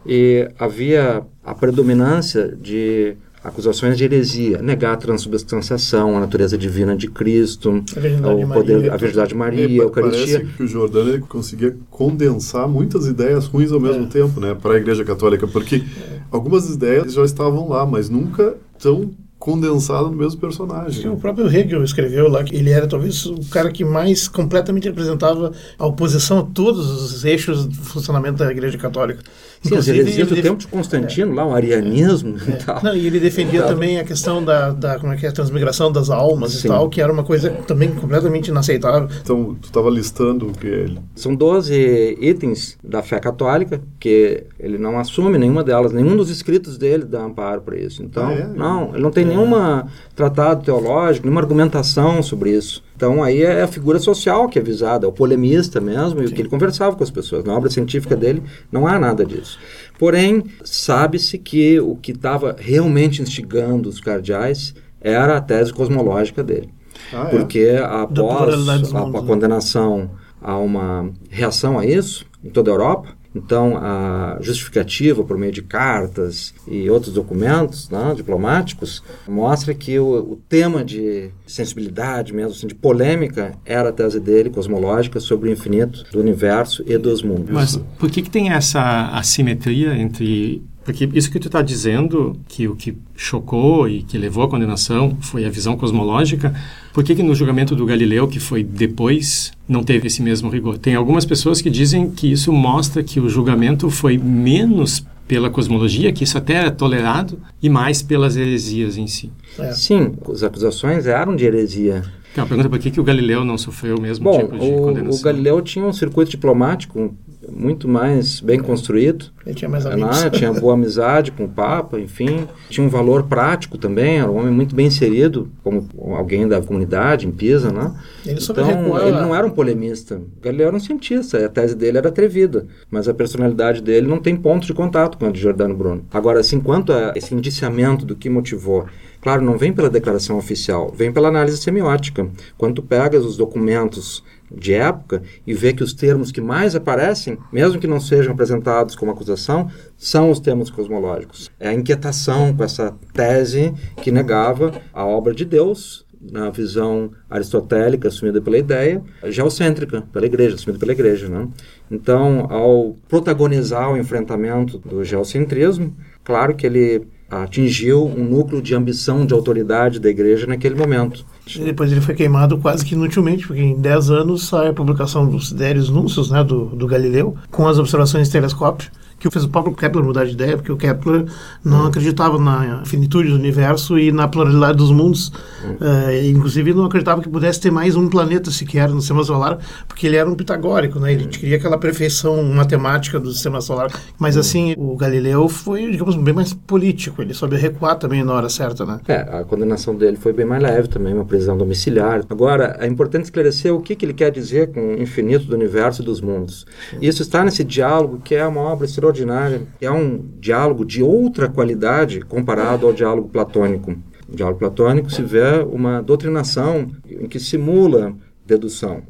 e 0.06 0.50
havia 0.60 1.24
a 1.44 1.56
predominância 1.56 2.56
de 2.60 3.16
acusações 3.44 3.98
de 3.98 4.06
heresia, 4.06 4.62
negar 4.62 4.94
a 4.94 4.98
transubstanciação, 4.98 6.16
a 6.16 6.20
natureza 6.20 6.58
divina 6.58 6.96
de 6.96 7.10
Cristo, 7.10 7.70
o 7.72 8.48
poder, 8.48 8.76
Maria, 8.76 8.94
a 8.94 8.98
verdade 8.98 9.30
de 9.30 9.36
Maria, 9.36 9.66
a 9.66 9.84
Eucaristia. 9.84 10.40
Parece 10.40 10.58
que 10.58 10.64
o 10.64 10.68
Jordano 10.68 11.20
conseguia 11.28 11.76
condensar 11.90 12.68
muitas 12.70 13.06
ideias 13.06 13.46
ruins 13.46 13.72
ao 13.72 13.82
mesmo 13.82 14.06
é. 14.06 14.08
tempo, 14.08 14.40
né, 14.40 14.56
para 14.56 14.76
a 14.76 14.78
Igreja 14.78 15.04
Católica, 15.04 15.46
porque 15.46 15.76
é. 15.76 16.20
algumas 16.32 16.70
ideias 16.70 17.14
já 17.14 17.24
estavam 17.26 17.68
lá, 17.68 17.86
mas 17.86 18.10
nunca 18.10 18.56
tão 18.80 19.12
condensado 19.44 20.10
no 20.10 20.16
mesmo 20.16 20.40
personagem. 20.40 21.02
Sim, 21.02 21.10
o 21.10 21.18
próprio 21.18 21.54
Hegel 21.54 21.84
escreveu 21.84 22.30
lá 22.30 22.46
que 22.46 22.56
ele 22.56 22.70
era 22.70 22.88
talvez 22.88 23.26
o 23.26 23.36
cara 23.52 23.70
que 23.70 23.84
mais 23.84 24.26
completamente 24.26 24.88
representava 24.88 25.52
a 25.78 25.86
oposição 25.86 26.40
a 26.40 26.44
todos 26.44 26.90
os 26.90 27.26
eixos 27.26 27.66
do 27.66 27.76
funcionamento 27.76 28.38
da 28.38 28.50
Igreja 28.50 28.78
Católica. 28.78 29.22
Sim, 29.62 29.76
as 29.76 29.88
heresias 29.88 30.28
do 30.30 30.42
tempo 30.42 30.58
de 30.58 30.68
Constantino, 30.68 31.32
é. 31.32 31.36
lá, 31.36 31.46
o 31.46 31.54
arianismo 31.54 32.38
é. 32.48 32.52
e 32.52 32.54
tal. 32.64 32.84
Não, 32.84 32.96
e 32.96 33.06
ele 33.06 33.20
defendia 33.20 33.64
também 33.64 34.00
a 34.00 34.06
questão 34.06 34.44
da, 34.44 34.72
da, 34.72 34.98
como 34.98 35.12
é 35.12 35.18
que 35.18 35.26
é, 35.26 35.30
a 35.30 35.32
transmigração 35.32 35.92
das 35.92 36.10
almas 36.10 36.54
sim. 36.54 36.68
e 36.68 36.70
tal, 36.70 36.90
que 36.90 37.02
era 37.02 37.12
uma 37.12 37.24
coisa 37.24 37.50
também 37.68 37.92
completamente 37.92 38.48
inaceitável. 38.48 39.10
Então, 39.22 39.56
tu 39.62 39.66
estava 39.66 39.90
listando 39.90 40.48
o 40.48 40.52
que 40.54 40.68
ele... 40.68 41.00
São 41.16 41.36
12 41.36 42.18
itens 42.20 42.78
da 42.84 43.02
fé 43.02 43.20
católica 43.20 43.82
que 44.00 44.44
ele 44.60 44.78
não 44.78 45.00
assume 45.00 45.38
nenhuma 45.38 45.64
delas, 45.64 45.92
nenhum 45.92 46.16
dos 46.16 46.30
escritos 46.30 46.78
dele 46.78 47.04
dá 47.04 47.24
amparo 47.24 47.62
para 47.62 47.78
isso. 47.78 48.04
Então, 48.04 48.28
ah, 48.28 48.34
é? 48.34 48.48
não, 48.48 48.94
ele 48.94 49.02
não 49.02 49.12
tem 49.12 49.26
nenhuma 49.36 49.88
tratado 50.16 50.64
teológico, 50.64 51.26
nenhuma 51.26 51.42
argumentação 51.42 52.22
sobre 52.22 52.52
isso. 52.52 52.84
Então 52.96 53.24
aí 53.24 53.44
é 53.44 53.64
a 53.64 53.68
figura 53.68 54.00
social 54.00 54.48
que 54.48 54.60
é 54.60 54.62
visada, 54.62 55.06
é 55.06 55.10
o 55.10 55.12
polemista 55.12 55.82
mesmo, 55.82 56.20
Sim. 56.20 56.26
e 56.26 56.28
o 56.28 56.32
que 56.32 56.42
ele 56.42 56.50
conversava 56.50 56.96
com 56.96 57.04
as 57.04 57.12
pessoas. 57.12 57.44
Na 57.44 57.54
obra 57.54 57.70
científica 57.70 58.16
dele 58.16 58.44
não 58.72 58.88
há 58.88 58.98
nada 59.00 59.26
disso. 59.26 59.60
Porém, 60.00 60.44
sabe-se 60.64 61.38
que 61.38 61.80
o 61.80 61.96
que 61.96 62.12
estava 62.12 62.56
realmente 62.58 63.22
instigando 63.22 63.90
os 63.90 64.00
cardeais 64.00 64.74
era 65.02 65.38
a 65.38 65.42
tese 65.42 65.74
cosmológica 65.74 66.44
dele. 66.44 66.70
Ah, 67.12 67.28
é? 67.28 67.30
Porque 67.30 67.78
após 67.82 68.68
a, 68.70 69.00
a 69.00 69.10
né? 69.10 69.22
condenação 69.26 70.12
a 70.42 70.58
uma 70.58 71.10
reação 71.30 71.80
a 71.80 71.86
isso, 71.86 72.26
em 72.44 72.50
toda 72.50 72.70
a 72.70 72.74
Europa, 72.74 73.10
então, 73.36 73.78
a 73.78 74.38
justificativa 74.42 75.24
por 75.24 75.38
meio 75.38 75.52
de 75.52 75.62
cartas 75.62 76.54
e 76.68 76.90
outros 76.90 77.14
documentos 77.14 77.90
né, 77.90 78.14
diplomáticos 78.16 79.04
mostra 79.28 79.74
que 79.74 79.98
o, 79.98 80.34
o, 80.34 80.40
tema 80.48 80.84
de 80.84 81.32
sensibilidade, 81.48 82.34
mesmo 82.34 82.52
assim, 82.52 82.68
de 82.68 82.76
polêmica, 82.76 83.56
era 83.66 83.90
a 83.90 83.92
tese 83.92 84.20
dele, 84.20 84.50
cosmológica, 84.50 85.20
sobre 85.20 85.50
o 85.50 85.52
infinito 85.52 86.06
do 86.12 86.20
universo 86.20 86.84
e 86.86 86.98
dos 86.98 87.24
mundos. 87.24 87.50
Mas 87.50 87.76
por 87.98 88.12
que, 88.12 88.22
que 88.22 88.30
tem 88.30 88.52
essa 88.52 89.10
assimetria 89.10 89.96
entre 89.96 90.62
Porque 90.84 91.10
isso 91.14 91.32
que 91.32 91.40
tu 91.40 91.48
está 91.48 91.62
dizendo, 91.62 92.36
que 92.48 92.68
o 92.68 92.76
que 92.76 92.98
chocou 93.16 93.88
e 93.88 94.04
que 94.04 94.18
levou 94.18 94.44
à 94.44 94.50
condenação 94.50 95.18
foi 95.22 95.46
a 95.46 95.50
visão 95.50 95.78
cosmológica, 95.78 96.54
por 96.94 97.04
que, 97.04 97.16
que 97.16 97.24
no 97.24 97.34
julgamento 97.34 97.76
do 97.76 97.86
Galileu, 97.86 98.28
que 98.28 98.40
foi 98.40 98.64
depois, 98.64 99.52
não 99.68 99.84
teve 99.84 100.08
esse 100.08 100.22
mesmo 100.22 100.50
rigor? 100.50 100.78
Tem 100.78 100.96
algumas 100.96 101.26
pessoas 101.26 101.62
que 101.62 101.70
dizem 101.70 102.12
que 102.12 102.32
isso 102.32 102.52
mostra 102.52 103.02
que 103.02 103.20
o 103.20 103.30
julgamento 103.30 103.90
foi 103.90 104.18
menos 104.18 105.06
pela 105.28 105.50
cosmologia, 105.50 106.12
que 106.12 106.26
isso 106.26 106.38
até 106.38 106.56
era 106.56 106.72
tolerado, 106.72 107.40
e 107.62 107.70
mais 107.70 108.02
pelas 108.02 108.36
heresias 108.36 108.98
em 108.98 109.08
si. 109.08 109.32
É. 109.58 109.72
Sim, 109.72 110.14
as 110.30 110.44
acusações 110.44 111.08
eram 111.08 111.36
de 111.36 111.46
heresia. 111.46 112.04
Então, 112.32 112.44
a 112.44 112.48
pergunta 112.48 112.68
é 112.68 112.70
por 112.70 112.80
que, 112.80 112.92
que 112.92 113.00
o 113.00 113.04
Galileu 113.04 113.46
não 113.46 113.58
sofreu 113.58 113.98
o 113.98 114.02
mesmo 114.02 114.26
Bom, 114.26 114.40
tipo 114.40 114.58
de 114.58 114.66
o, 114.66 114.82
condenação? 114.82 115.20
o 115.20 115.24
Galileu 115.24 115.62
tinha 115.62 115.86
um 115.86 115.94
circuito 115.94 116.32
diplomático 116.32 117.16
muito 117.52 117.88
mais 117.88 118.40
bem 118.40 118.60
construído. 118.60 119.26
Ele 119.46 119.56
tinha 119.56 119.70
mais 119.70 119.86
amigos. 119.86 120.24
Né? 120.24 120.30
Tinha 120.44 120.54
boa 120.54 120.74
amizade 120.74 121.32
com 121.32 121.46
o 121.46 121.50
Papa, 121.50 122.00
enfim. 122.00 122.48
Tinha 122.70 122.86
um 122.86 122.90
valor 122.90 123.24
prático 123.24 123.78
também, 123.78 124.20
era 124.20 124.32
um 124.32 124.38
homem 124.38 124.52
muito 124.52 124.76
bem 124.76 124.88
inserido, 124.88 125.50
como 125.64 125.88
alguém 126.16 126.48
da 126.48 126.62
comunidade 126.62 127.28
em 127.28 127.32
Pisa, 127.32 127.72
né? 127.72 127.94
Ele 128.26 128.40
então, 128.42 129.00
ele 129.00 129.20
não 129.20 129.36
era 129.36 129.46
um 129.46 129.50
polemista. 129.50 130.22
Galileu 130.42 130.68
era 130.68 130.76
um 130.76 130.80
cientista, 130.80 131.46
a 131.46 131.50
tese 131.50 131.76
dele 131.76 131.98
era 131.98 132.10
atrevida, 132.10 132.66
mas 132.90 133.08
a 133.08 133.14
personalidade 133.14 133.82
dele 133.82 134.08
não 134.08 134.20
tem 134.20 134.36
ponto 134.36 134.66
de 134.66 134.74
contato 134.74 135.18
com 135.18 135.26
a 135.26 135.32
de 135.32 135.40
Giordano 135.40 135.76
Bruno. 135.76 136.06
Agora, 136.12 136.40
assim, 136.40 136.60
quanto 136.60 136.94
a 136.94 137.14
esse 137.16 137.34
indiciamento 137.36 138.06
do 138.06 138.16
que 138.16 138.30
motivou 138.30 138.86
Claro, 139.24 139.42
não 139.42 139.58
vem 139.58 139.72
pela 139.72 139.90
declaração 139.90 140.38
oficial, 140.38 140.92
vem 140.94 141.10
pela 141.10 141.30
análise 141.30 141.56
semiótica. 141.56 142.28
Quando 142.58 142.76
tu 142.76 142.84
pegas 142.84 143.24
os 143.24 143.38
documentos 143.38 144.22
de 144.54 144.74
época 144.74 145.24
e 145.46 145.54
vê 145.54 145.74
que 145.74 145.84
os 145.84 145.94
termos 145.94 146.32
que 146.32 146.42
mais 146.42 146.76
aparecem, 146.76 147.38
mesmo 147.52 147.80
que 147.80 147.88
não 147.88 148.00
sejam 148.00 148.34
apresentados 148.34 148.96
como 148.96 149.12
acusação, 149.12 149.70
são 149.98 150.30
os 150.30 150.40
termos 150.40 150.70
cosmológicos. 150.70 151.50
É 151.60 151.70
a 151.70 151.74
inquietação 151.74 152.56
com 152.56 152.64
essa 152.64 152.96
tese 153.14 153.74
que 154.02 154.12
negava 154.12 154.72
a 154.94 155.06
obra 155.06 155.34
de 155.34 155.46
Deus 155.46 156.06
na 156.32 156.50
visão 156.50 157.12
aristotélica 157.30 158.08
assumida 158.08 158.42
pela 158.42 158.58
ideia, 158.58 159.04
geocêntrica 159.26 160.04
pela 160.14 160.26
igreja, 160.26 160.56
assumida 160.56 160.80
pela 160.80 160.94
igreja. 160.94 161.28
Né? 161.28 161.48
Então, 161.92 162.48
ao 162.50 162.96
protagonizar 163.10 163.92
o 163.92 163.98
enfrentamento 163.98 164.78
do 164.78 165.04
geocentrismo, 165.04 165.94
claro 166.24 166.56
que 166.56 166.66
ele 166.66 167.06
atingiu 167.30 168.06
um 168.06 168.24
núcleo 168.24 168.62
de 168.62 168.76
ambição 168.76 169.26
de 169.26 169.34
autoridade 169.34 170.00
da 170.00 170.10
igreja 170.10 170.46
naquele 170.48 170.76
momento. 170.76 171.26
Depois 171.46 171.92
ele 171.92 172.02
foi 172.02 172.16
queimado 172.16 172.58
quase 172.58 172.86
que 172.86 172.96
inutilmente, 172.96 173.46
porque 173.46 173.62
em 173.62 173.76
10 173.76 174.12
anos 174.12 174.48
sai 174.48 174.70
a 174.70 174.74
publicação 174.74 175.28
dos 175.28 175.50
Sidérios 175.50 175.90
Núncios, 175.90 176.32
né, 176.32 176.44
do, 176.44 176.68
do 176.68 176.88
Galileu, 176.88 177.36
com 177.52 177.68
as 177.68 177.78
observações 177.78 178.28
de 178.28 178.34
telescópio, 178.34 178.90
que 179.24 179.32
fez 179.32 179.46
o 179.46 179.50
próprio 179.50 179.74
Kepler 179.74 180.04
mudar 180.04 180.26
de 180.26 180.34
ideia, 180.34 180.58
porque 180.58 180.72
o 180.72 180.76
Kepler 180.76 181.26
não 181.64 181.88
acreditava 181.88 182.38
na 182.38 182.84
finitude 182.84 183.30
do 183.30 183.36
universo 183.36 183.98
e 183.98 184.12
na 184.12 184.28
pluralidade 184.28 184.78
dos 184.78 184.92
mundos. 184.92 185.30
Uh, 185.64 186.28
inclusive, 186.30 186.74
não 186.74 186.86
acreditava 186.86 187.22
que 187.22 187.30
pudesse 187.30 187.62
ter 187.62 187.72
mais 187.72 187.96
um 187.96 188.10
planeta 188.10 188.52
sequer 188.52 188.90
no 188.90 189.00
sistema 189.00 189.24
solar, 189.24 189.60
porque 189.88 190.08
ele 190.08 190.18
era 190.18 190.30
um 190.30 190.36
pitagórico, 190.36 191.00
né? 191.00 191.14
Ele 191.14 191.28
queria 191.28 191.56
aquela 191.56 191.78
perfeição 191.78 192.44
matemática 192.44 193.18
do 193.18 193.32
sistema 193.32 193.62
solar. 193.62 193.90
Mas, 194.20 194.36
assim, 194.36 194.76
o 194.78 194.98
Galileu 194.98 195.48
foi, 195.48 195.90
digamos, 195.90 196.18
bem 196.18 196.34
mais 196.34 196.54
político. 196.54 197.22
Ele 197.22 197.34
soube 197.34 197.56
recuar 197.56 197.96
também 197.96 198.26
na 198.26 198.34
hora 198.34 198.50
certa, 198.50 198.86
né? 198.86 199.00
É, 199.08 199.22
a 199.22 199.46
condenação 199.46 199.96
dele 199.96 200.18
foi 200.18 200.34
bem 200.34 200.46
mais 200.46 200.62
leve 200.62 200.90
também, 200.90 201.14
uma 201.14 201.26
prisão 201.26 201.58
domiciliar. 201.58 202.24
Agora, 202.30 202.76
é 202.80 202.88
importante 202.88 203.26
esclarecer 203.26 203.74
o 203.74 203.80
que, 203.80 203.96
que 203.96 204.06
ele 204.06 204.14
quer 204.14 204.32
dizer 204.32 204.74
com 204.74 204.96
o 204.96 205.02
infinito 205.02 205.46
do 205.46 205.56
universo 205.56 206.02
e 206.02 206.06
dos 206.06 206.20
mundos. 206.20 206.66
Isso 207.02 207.22
está 207.22 207.42
nesse 207.46 207.64
diálogo 207.64 208.20
que 208.22 208.36
é 208.36 208.46
uma 208.46 208.62
obra 208.62 208.86
extraordinária 208.86 209.13
extraordinária. 209.14 209.68
É 209.80 209.92
um 209.92 210.26
diálogo 210.40 210.84
de 210.84 211.02
outra 211.04 211.48
qualidade 211.48 212.22
comparado 212.22 212.86
ao 212.86 212.94
diálogo 212.94 213.30
platônico. 213.30 213.96
No 214.28 214.36
diálogo 214.36 214.60
platônico 214.60 215.12
se 215.12 215.22
vê 215.22 215.64
uma 215.72 216.02
doutrinação 216.02 216.90
em 217.08 217.28
que 217.28 217.40
simula 217.40 218.16
dedução, 218.46 219.04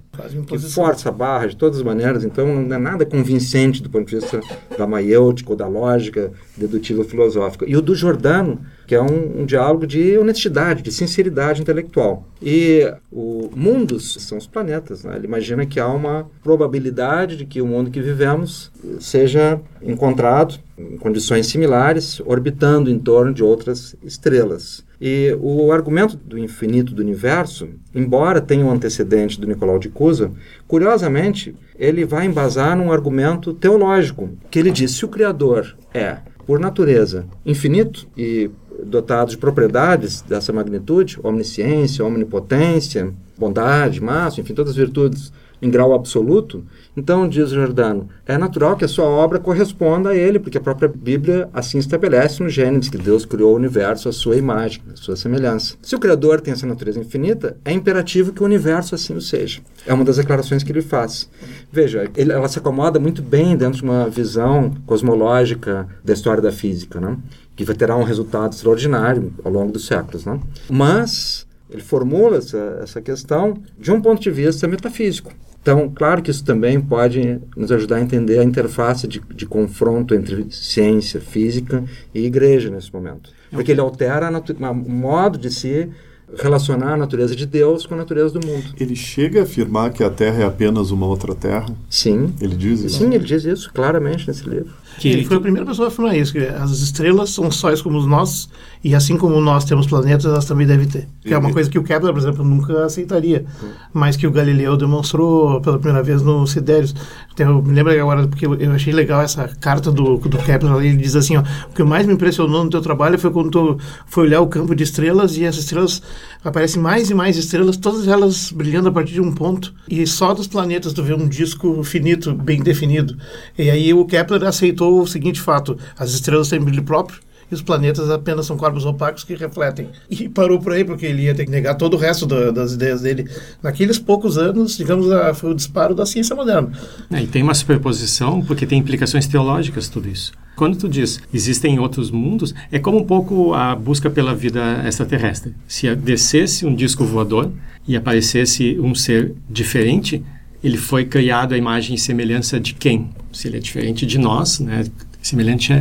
que 0.46 0.60
força 0.60 1.10
a 1.10 1.12
barra 1.12 1.48
de 1.48 1.58
todas 1.58 1.80
as 1.80 1.84
maneiras, 1.84 2.24
então 2.24 2.46
não 2.62 2.76
é 2.76 2.78
nada 2.78 3.04
convincente 3.04 3.82
do 3.82 3.90
ponto 3.90 4.08
de 4.08 4.18
vista 4.18 4.40
da 4.78 4.86
maiêutica 4.86 5.50
ou 5.50 5.56
da 5.56 5.68
lógica 5.68 6.32
dedutiva 6.56 7.04
filosófica. 7.04 7.66
E 7.68 7.76
o 7.76 7.82
do 7.82 7.96
Jordano, 7.96 8.62
que 8.94 8.96
é 8.96 9.02
um, 9.02 9.42
um 9.42 9.46
diálogo 9.46 9.88
de 9.88 10.16
honestidade, 10.20 10.84
de 10.84 10.92
sinceridade 10.92 11.60
intelectual. 11.60 12.28
E 12.40 12.94
o 13.12 13.50
mundos 13.56 14.14
são 14.20 14.38
os 14.38 14.46
planetas. 14.46 15.04
Né? 15.04 15.16
Ele 15.16 15.26
imagina 15.26 15.66
que 15.66 15.80
há 15.80 15.88
uma 15.88 16.30
probabilidade 16.44 17.36
de 17.38 17.46
que 17.46 17.60
o 17.60 17.66
mundo 17.66 17.90
que 17.90 18.00
vivemos 18.00 18.72
seja 19.00 19.60
encontrado 19.82 20.60
em 20.78 20.96
condições 20.98 21.48
similares, 21.48 22.20
orbitando 22.24 22.88
em 22.88 23.00
torno 23.00 23.34
de 23.34 23.44
outras 23.44 23.96
estrelas. 24.04 24.86
E 25.02 25.36
o 25.42 25.72
argumento 25.72 26.16
do 26.16 26.38
infinito 26.38 26.94
do 26.94 27.02
universo, 27.02 27.68
embora 27.96 28.40
tenha 28.40 28.64
um 28.64 28.72
antecedente 28.72 29.42
do 29.42 29.48
Nicolau 29.48 29.80
de 29.80 29.90
Cusa, 29.90 30.32
curiosamente, 30.68 31.56
ele 31.80 32.06
vai 32.06 32.28
embasar 32.28 32.78
num 32.78 32.92
argumento 32.92 33.56
teológico, 33.56 34.30
que 34.52 34.60
ele 34.60 34.70
diz, 34.70 34.92
se 34.92 35.04
o 35.04 35.10
Criador 35.10 35.76
é, 35.92 36.18
por 36.46 36.60
natureza, 36.60 37.26
infinito 37.46 38.08
e 38.18 38.50
dotado 38.86 39.32
de 39.32 39.38
propriedades 39.38 40.22
dessa 40.22 40.54
magnitude, 40.54 41.20
omnisciência, 41.24 42.06
omnipotência, 42.06 43.14
bondade, 43.38 44.02
massa, 44.02 44.42
enfim, 44.42 44.54
todas 44.54 44.72
as 44.72 44.78
virtudes 44.78 45.32
em 45.62 45.70
grau 45.70 45.94
absoluto, 45.94 46.66
então, 46.96 47.28
diz 47.28 47.50
Jordano, 47.50 48.08
é 48.26 48.38
natural 48.38 48.76
que 48.76 48.86
a 48.86 48.88
sua 48.88 49.06
obra 49.06 49.40
corresponda 49.40 50.10
a 50.10 50.16
ele, 50.16 50.38
porque 50.38 50.58
a 50.58 50.62
própria 50.62 50.88
Bíblia 50.88 51.50
assim 51.52 51.80
estabelece 51.80 52.44
no 52.44 52.50
Gênesis, 52.50 52.90
que 52.90 52.98
Deus 52.98 53.26
criou 53.26 53.54
o 53.54 53.56
universo 53.56 54.10
à 54.10 54.12
sua 54.12 54.36
imagem, 54.36 54.82
à 54.92 54.96
sua 54.96 55.16
semelhança. 55.16 55.76
Se 55.82 55.96
o 55.96 56.00
Criador 56.00 56.40
tem 56.40 56.54
essa 56.54 56.68
natureza 56.68 57.00
infinita, 57.00 57.58
é 57.66 57.72
imperativo 57.72 58.32
que 58.32 58.44
o 58.44 58.46
universo 58.46 58.94
assim 58.94 59.16
o 59.16 59.22
seja. 59.22 59.62
É 59.88 59.94
uma 59.94 60.06
das 60.06 60.18
declarações 60.18 60.64
que 60.64 60.72
ele 60.72 60.84
faz. 60.84 61.28
Veja, 61.72 62.10
ele, 62.16 62.32
ela 62.32 62.48
se 62.48 62.60
acomoda 62.60 63.00
muito 63.00 63.24
bem 63.24 63.58
dentro 63.58 63.80
de 63.80 63.84
uma 63.84 64.08
visão 64.08 64.72
cosmológica 64.86 65.88
da 66.04 66.14
história 66.14 66.44
da 66.44 66.52
física, 66.52 67.02
né? 67.02 67.18
Que 67.56 67.66
terá 67.74 67.96
um 67.96 68.04
resultado 68.04 68.54
extraordinário 68.54 69.34
ao 69.44 69.52
longo 69.52 69.72
dos 69.72 69.86
séculos. 69.86 70.26
Né? 70.26 70.40
Mas 70.70 71.48
ele 71.70 71.82
formula 71.82 72.38
essa, 72.38 72.80
essa 72.82 73.02
questão 73.02 73.56
de 73.80 73.92
um 73.92 74.02
ponto 74.02 74.22
de 74.22 74.32
vista 74.32 74.68
metafísico. 74.68 75.32
Então, 75.62 75.90
claro 75.96 76.22
que 76.22 76.30
isso 76.30 76.44
também 76.44 76.80
pode 76.80 77.40
nos 77.56 77.72
ajudar 77.72 77.96
a 77.96 78.02
entender 78.02 78.38
a 78.38 78.44
interface 78.44 79.08
de, 79.08 79.22
de 79.34 79.46
confronto 79.46 80.14
entre 80.14 80.46
ciência, 80.52 81.22
física 81.22 81.84
e 82.14 82.26
igreja 82.26 82.70
nesse 82.70 82.94
momento. 82.94 83.32
Porque 83.50 83.72
ele 83.72 83.80
altera 83.80 84.30
o 84.30 84.74
modo 84.74 85.38
de 85.38 85.50
se 85.50 85.90
relacionar 86.38 86.94
a 86.94 86.98
natureza 86.98 87.36
de 87.36 87.46
Deus 87.46 87.86
com 87.86 87.94
a 87.94 87.98
natureza 87.98 88.40
do 88.40 88.46
mundo. 88.46 88.64
Ele 88.80 88.96
chega 88.96 89.42
a 89.42 89.44
afirmar 89.44 89.92
que 89.92 90.04
a 90.04 90.10
Terra 90.10 90.44
é 90.44 90.46
apenas 90.46 90.92
uma 90.92 91.06
outra 91.06 91.36
Terra? 91.36 91.68
Sim. 91.90 92.34
Ele 92.42 92.56
diz 92.56 92.82
isso? 92.82 93.00
Sim, 93.00 93.14
ele 93.14 93.24
diz 93.24 93.44
isso 93.46 93.72
claramente 93.74 94.28
nesse 94.28 94.48
livro. 94.48 94.72
Que, 94.98 95.10
ele 95.10 95.26
foi 95.26 95.38
a 95.38 95.40
primeira 95.40 95.66
pessoa 95.66 95.88
a 95.88 95.92
afirmar 95.92 96.16
isso, 96.16 96.32
que 96.32 96.40
as 96.40 96.72
estrelas 96.72 97.32
são 97.32 97.50
sóis 97.50 97.82
como 97.82 98.00
nós, 98.06 98.48
e 98.84 98.94
assim 98.94 99.18
como 99.18 99.40
nós 99.42 99.66
temos 99.66 99.88
planetas, 99.88 100.26
elas 100.26 100.46
também 100.46 100.68
devem 100.68 100.88
ter. 100.88 101.08
Que 101.22 101.34
é 101.34 101.38
uma 101.38 101.52
coisa 101.52 101.70
que 101.70 101.80
o 101.80 101.84
Kepler, 101.84 102.14
por 102.14 102.20
exemplo, 102.20 102.46
nunca 102.46 102.86
aceitaria, 102.86 103.46
mas 103.92 104.16
que 104.16 104.28
o 104.28 104.32
Galileu 104.32 104.78
demonstrou 104.78 105.60
pela 105.62 105.80
primeira 105.80 106.04
vez 106.04 106.22
no 106.22 106.46
Sidérios. 106.46 106.94
Então, 107.34 107.58
eu 107.58 107.64
me 107.64 107.74
lembro 107.74 107.92
agora, 108.00 108.28
porque 108.28 108.46
eu 108.46 108.72
achei 108.72 108.94
legal 108.94 109.22
essa 109.22 109.48
carta 109.60 109.92
do, 109.92 110.18
do 110.18 110.38
Kepler, 110.38 110.76
ele 110.84 110.98
diz 110.98 111.16
assim, 111.16 111.38
ó, 111.38 111.44
o 111.70 111.74
que 111.74 111.84
mais 111.84 112.06
me 112.06 112.14
impressionou 112.14 112.64
no 112.64 112.70
teu 112.70 112.82
trabalho 112.82 113.18
foi 113.18 113.32
quando 113.32 113.50
tu 113.50 113.78
foi 114.06 114.26
olhar 114.26 114.42
o 114.42 114.48
campo 114.48 114.76
de 114.76 114.84
estrelas, 114.84 115.38
e 115.38 115.44
essas 115.44 115.64
estrelas, 115.64 116.02
aparecem 116.44 116.82
mais 116.82 117.10
e 117.10 117.14
mais 117.14 117.38
estrelas, 117.38 117.78
todas 117.78 118.08
elas 118.08 118.52
brilhando 118.52 118.90
a 118.90 118.92
partir 118.92 119.14
de 119.14 119.22
um 119.22 119.34
ponto, 119.34 119.74
e 119.90 120.06
só 120.06 120.34
dos 120.34 120.48
planetas 120.48 120.94
tu 120.94 121.04
vê 121.04 121.14
um 121.14 121.28
disco 121.28 121.84
finito, 121.84 122.34
bem 122.34 122.62
definido. 122.62 123.18
E 123.58 123.70
aí 123.70 123.94
o 123.94 124.06
Kepler 124.06 124.44
aceitou 124.44 125.02
o 125.02 125.08
seguinte 125.08 125.40
fato: 125.42 125.78
as 125.98 126.12
estrelas 126.12 126.50
têm 126.50 126.60
brilho 126.60 126.84
próprio 126.84 127.20
e 127.52 127.54
os 127.54 127.62
planetas 127.62 128.10
apenas 128.10 128.46
são 128.46 128.58
corpos 128.58 128.86
opacos 128.86 129.24
que 129.24 129.36
refletem. 129.36 129.90
E 130.10 130.28
parou 130.28 130.60
por 130.60 130.72
aí, 130.74 130.84
porque 130.84 131.06
ele 131.06 131.24
ia 131.24 131.36
ter 131.36 131.46
que 131.46 131.52
negar 131.52 131.76
todo 131.76 131.96
o 131.96 131.98
resto 131.98 132.26
do, 132.26 132.52
das 132.52 132.74
ideias 132.74 133.02
dele. 133.02 133.30
Naqueles 133.62 134.00
poucos 134.00 134.38
anos, 134.38 134.78
digamos, 134.78 135.08
foi 135.36 135.52
o 135.52 135.56
disparo 135.56 135.94
da 135.94 136.06
ciência 136.06 136.36
moderna. 136.36 136.72
É, 137.12 137.22
e 137.22 137.28
tem 137.28 137.44
uma 137.44 137.54
superposição, 137.54 138.42
porque 138.42 138.66
tem 138.66 138.80
implicações 138.80 139.28
teológicas 139.28 139.88
tudo 139.88 140.10
isso. 140.10 140.32
Quando 140.56 140.78
tu 140.78 140.88
diz 140.88 141.20
existem 141.34 141.80
outros 141.80 142.12
mundos, 142.12 142.54
é 142.72 142.78
como 142.80 143.00
um 143.00 143.04
pouco 143.04 143.54
a 143.54 143.76
busca 143.76 144.10
pela 144.10 144.36
vida 144.36 144.84
extraterrestre. 144.86 145.54
Se 145.68 145.94
descesse 145.96 146.66
um 146.66 146.76
disco 146.76 147.04
voador 147.04 147.52
e 147.88 147.96
aparecesse 147.96 148.80
um 148.80 148.94
ser 148.94 149.34
diferente, 149.50 150.24
ele 150.64 150.78
foi 150.78 151.06
criado 151.06 151.54
à 151.54 151.58
imagem 151.58 151.96
e 151.96 152.00
semelhança 152.00 152.60
de 152.60 152.74
quem? 152.74 153.10
Se 153.32 153.48
ele 153.48 153.58
é 153.58 153.60
diferente 153.60 154.06
de 154.06 154.18
nós, 154.18 154.60
né? 154.60 154.86
Semelhante 155.22 155.72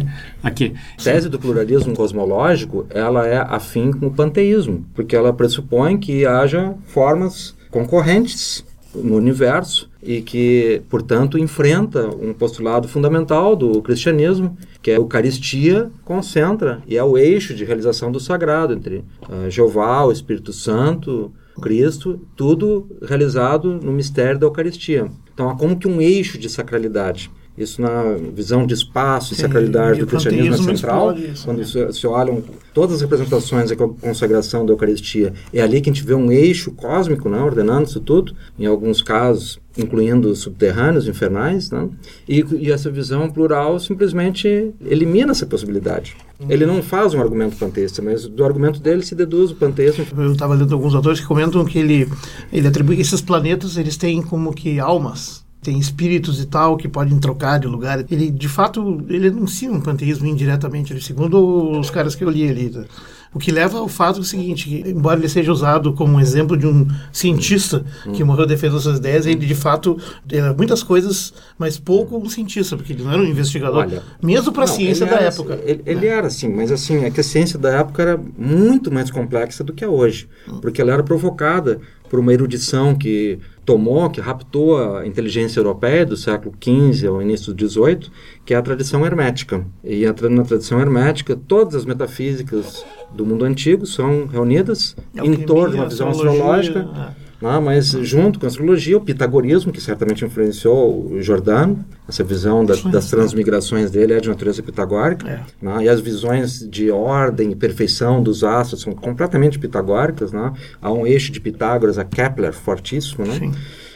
a 0.41 0.51
quê? 0.53 0.73
A 0.97 1.03
tese 1.03 1.29
do 1.29 1.37
pluralismo 1.37 1.97
cosmológico, 1.97 2.87
ela 2.91 3.27
é 3.27 3.39
afim 3.39 3.91
com 3.91 4.07
o 4.07 4.11
panteísmo, 4.13 4.87
porque 4.95 5.17
ela 5.17 5.33
pressupõe 5.33 5.99
que 5.99 6.25
haja 6.25 6.75
formas 6.87 7.55
concorrentes 7.69 8.65
no 8.95 9.17
universo 9.17 9.91
e 10.03 10.21
que, 10.21 10.83
portanto, 10.89 11.39
enfrenta 11.39 12.09
um 12.09 12.33
postulado 12.33 12.89
fundamental 12.89 13.55
do 13.55 13.81
cristianismo, 13.83 14.57
que 14.83 14.91
é 14.91 14.95
a 14.95 14.99
Eucaristia 14.99 15.91
concentra 16.05 16.83
e 16.87 16.97
é 16.97 17.05
o 17.05 17.17
eixo 17.17 17.55
de 17.55 17.65
realização 17.65 18.11
do 18.11 18.21
sagrado 18.21 18.75
entre 18.75 19.05
uh, 19.29 19.49
Jeová, 19.49 20.05
o 20.05 20.13
Espírito 20.13 20.53
Santo, 20.53 21.33
Cristo, 21.61 22.21
tudo 22.35 22.87
realizado 23.03 23.79
no 23.83 23.93
mistério 23.93 24.39
da 24.39 24.47
Eucaristia. 24.47 25.11
Então, 25.33 25.49
há 25.49 25.57
como 25.57 25.79
que 25.79 25.89
um 25.89 26.01
eixo 26.01 26.39
de 26.39 26.49
sacralidade. 26.49 27.31
Isso 27.57 27.83
na 27.83 28.15
visão 28.35 28.67
de 28.67 28.73
espaço 28.73 29.35
e 29.35 29.37
sacralidade 29.37 30.01
do 30.01 30.07
cristianismo 30.07 30.55
é 30.55 30.75
central. 30.75 31.15
Isso, 31.17 31.45
quando 31.45 31.59
né? 31.59 31.93
se 31.93 32.07
olham 32.07 32.43
todas 32.73 32.97
as 32.97 33.01
representações 33.03 33.69
da 33.69 33.77
consagração 33.77 34.65
da 34.65 34.73
Eucaristia, 34.73 35.35
é 35.53 35.61
ali 35.61 35.81
que 35.83 35.91
a 35.91 35.93
gente 35.93 36.05
vê 36.05 36.15
um 36.15 36.33
eixo 36.33 36.73
cósmico, 36.73 37.29
né, 37.29 37.39
ordenando 37.39 37.87
isso 37.87 38.01
tudo. 38.01 38.35
Em 38.59 38.65
alguns 38.65 39.03
casos, 39.03 39.61
incluindo 39.77 40.35
subterrâneos, 40.35 41.07
infernais, 41.07 41.71
né? 41.71 41.91
e, 42.27 42.43
e, 42.59 42.73
essa 42.73 42.91
visão 42.91 43.31
plural 43.31 43.79
simplesmente 43.79 44.73
elimina 44.81 45.33
essa 45.33 45.45
possibilidade. 45.45 46.17
Ele 46.49 46.67
não 46.67 46.83
faz 46.83 47.15
um 47.15 47.21
argumento 47.21 47.57
panteísta, 47.57 48.03
mas 48.03 48.27
do 48.27 48.45
argumento 48.45 48.81
dele 48.81 49.03
se 49.03 49.15
deduz 49.15 49.51
o 49.51 49.55
panteísmo. 49.55 50.05
Eu 50.17 50.33
estava 50.33 50.55
lendo 50.55 50.75
alguns 50.75 50.95
autores 50.95 51.21
que 51.21 51.27
comentam 51.27 51.65
que 51.65 51.79
ele, 51.79 52.09
ele 52.53 52.67
atribui 52.67 53.01
esses 53.01 53.21
planetas, 53.21 53.77
eles 53.77 53.97
têm 53.97 54.23
como 54.23 54.53
que 54.53 54.81
almas 54.81 55.43
tem 55.63 55.79
espíritos 55.79 56.41
e 56.41 56.47
tal 56.47 56.77
que 56.77 56.89
podem 56.89 57.19
trocar 57.19 57.61
de 57.61 57.69
lugar. 57.69 58.05
Ele, 58.11 58.31
de 58.31 58.49
fato, 58.49 59.05
ele 59.09 59.29
anuncia 59.29 59.71
um 59.71 59.81
panteísmo 59.81 60.27
indiretamente, 60.27 61.01
segundo 61.01 61.79
os 61.79 61.89
caras 61.89 62.17
que 62.17 62.25
eu 62.25 62.31
li 62.31 62.49
ali. 62.49 62.69
Tá? 62.69 62.85
O 63.33 63.39
que 63.39 63.51
leva 63.51 63.79
ao 63.79 63.89
fato 63.89 64.19
do 64.19 64.25
seguinte, 64.25 64.69
que, 64.69 64.91
embora 64.91 65.19
ele 65.19 65.29
seja 65.29 65.51
usado 65.51 65.95
como 65.95 66.15
um 66.15 66.21
exemplo 66.21 66.55
de 66.57 66.67
um 66.67 66.87
cientista 67.11 67.83
que 68.13 68.23
morreu 68.23 68.45
defendendo 68.45 68.81
suas 68.81 68.99
ideias, 68.99 69.25
ele 69.25 69.47
de 69.47 69.55
fato 69.55 69.97
era 70.31 70.53
muitas 70.53 70.83
coisas, 70.83 71.33
mas 71.57 71.79
pouco 71.79 72.19
um 72.19 72.29
cientista, 72.29 72.77
porque 72.77 72.93
ele 72.93 73.05
não 73.05 73.13
era 73.13 73.23
um 73.23 73.25
investigador, 73.25 73.79
Olha, 73.79 74.03
mesmo 74.23 74.53
para 74.53 74.65
a 74.65 74.67
ciência 74.67 75.07
da 75.07 75.17
época. 75.17 75.59
Ele, 75.65 75.83
ele 75.87 76.07
era 76.07 76.27
assim, 76.27 76.49
mas 76.49 76.71
assim, 76.71 77.05
é 77.05 77.11
que 77.11 77.21
a 77.21 77.25
ciência 77.25 77.59
da 77.59 77.71
época 77.71 78.03
era 78.03 78.21
muito 78.37 78.93
mais 78.93 79.11
complexa 79.11 79.65
do 79.65 79.73
que 79.73 79.85
é 79.85 79.89
hoje, 79.89 80.29
porque 80.61 80.83
ela 80.83 80.93
era 80.93 81.03
provocada 81.03 81.81
por 82.13 82.21
uma 82.21 82.31
erudição 82.31 82.95
que 82.95 83.39
tomou, 83.65 84.11
que 84.11 84.21
raptou 84.21 84.77
a 84.77 85.07
inteligência 85.07 85.59
europeia 85.59 86.05
do 86.05 86.15
século 86.15 86.55
XV 86.63 87.07
ao 87.07 87.23
início 87.23 87.55
do 87.55 87.67
XVIII, 87.67 88.11
que 88.45 88.53
é 88.53 88.57
a 88.59 88.61
tradição 88.61 89.07
hermética. 89.07 89.65
E 89.83 90.05
entrando 90.05 90.35
na 90.35 90.45
tradição 90.45 90.79
hermética, 90.79 91.35
todas 91.35 91.75
as 91.75 91.87
metafísicas 91.87 92.85
do 93.15 93.25
mundo 93.25 93.47
antigo 93.47 93.87
são 93.87 94.27
reunidas 94.27 94.95
Alquimia, 95.17 95.39
em 95.41 95.47
torno 95.47 95.71
de 95.71 95.81
uma 95.81 95.89
visão 95.89 96.11
astrológica. 96.11 97.17
Né? 97.43 97.59
mas 97.59 97.91
junto 98.03 98.39
com 98.39 98.47
a 98.47 98.49
astrologia, 98.49 98.97
o 98.97 99.01
pitagorismo, 99.01 99.73
que 99.73 99.81
certamente 99.81 100.25
influenciou 100.25 101.11
o 101.11 101.21
Jordano, 101.21 101.85
essa 102.09 102.23
visão 102.23 102.65
da, 102.65 102.77
das 102.77 103.11
transmigrações 103.11 103.91
dele 103.91 104.13
é 104.13 104.21
de 104.21 104.29
natureza 104.29 104.63
pitagórica, 104.63 105.29
é. 105.29 105.41
né? 105.61 105.85
e 105.85 105.89
as 105.89 106.01
visões 106.01 106.61
de 106.61 106.89
ordem 106.93 107.51
e 107.51 107.57
perfeição 107.57 108.23
dos 108.23 108.45
astros 108.45 108.83
são 108.83 108.93
completamente 108.93 109.59
pitagóricas. 109.59 110.31
Né? 110.31 110.53
Há 110.81 110.93
um 110.93 111.05
eixo 111.05 111.33
de 111.33 111.41
Pitágoras, 111.41 111.99
a 111.99 112.05
Kepler, 112.05 112.53
fortíssimo. 112.53 113.27
Né? 113.27 113.35
Sim. 113.39 113.53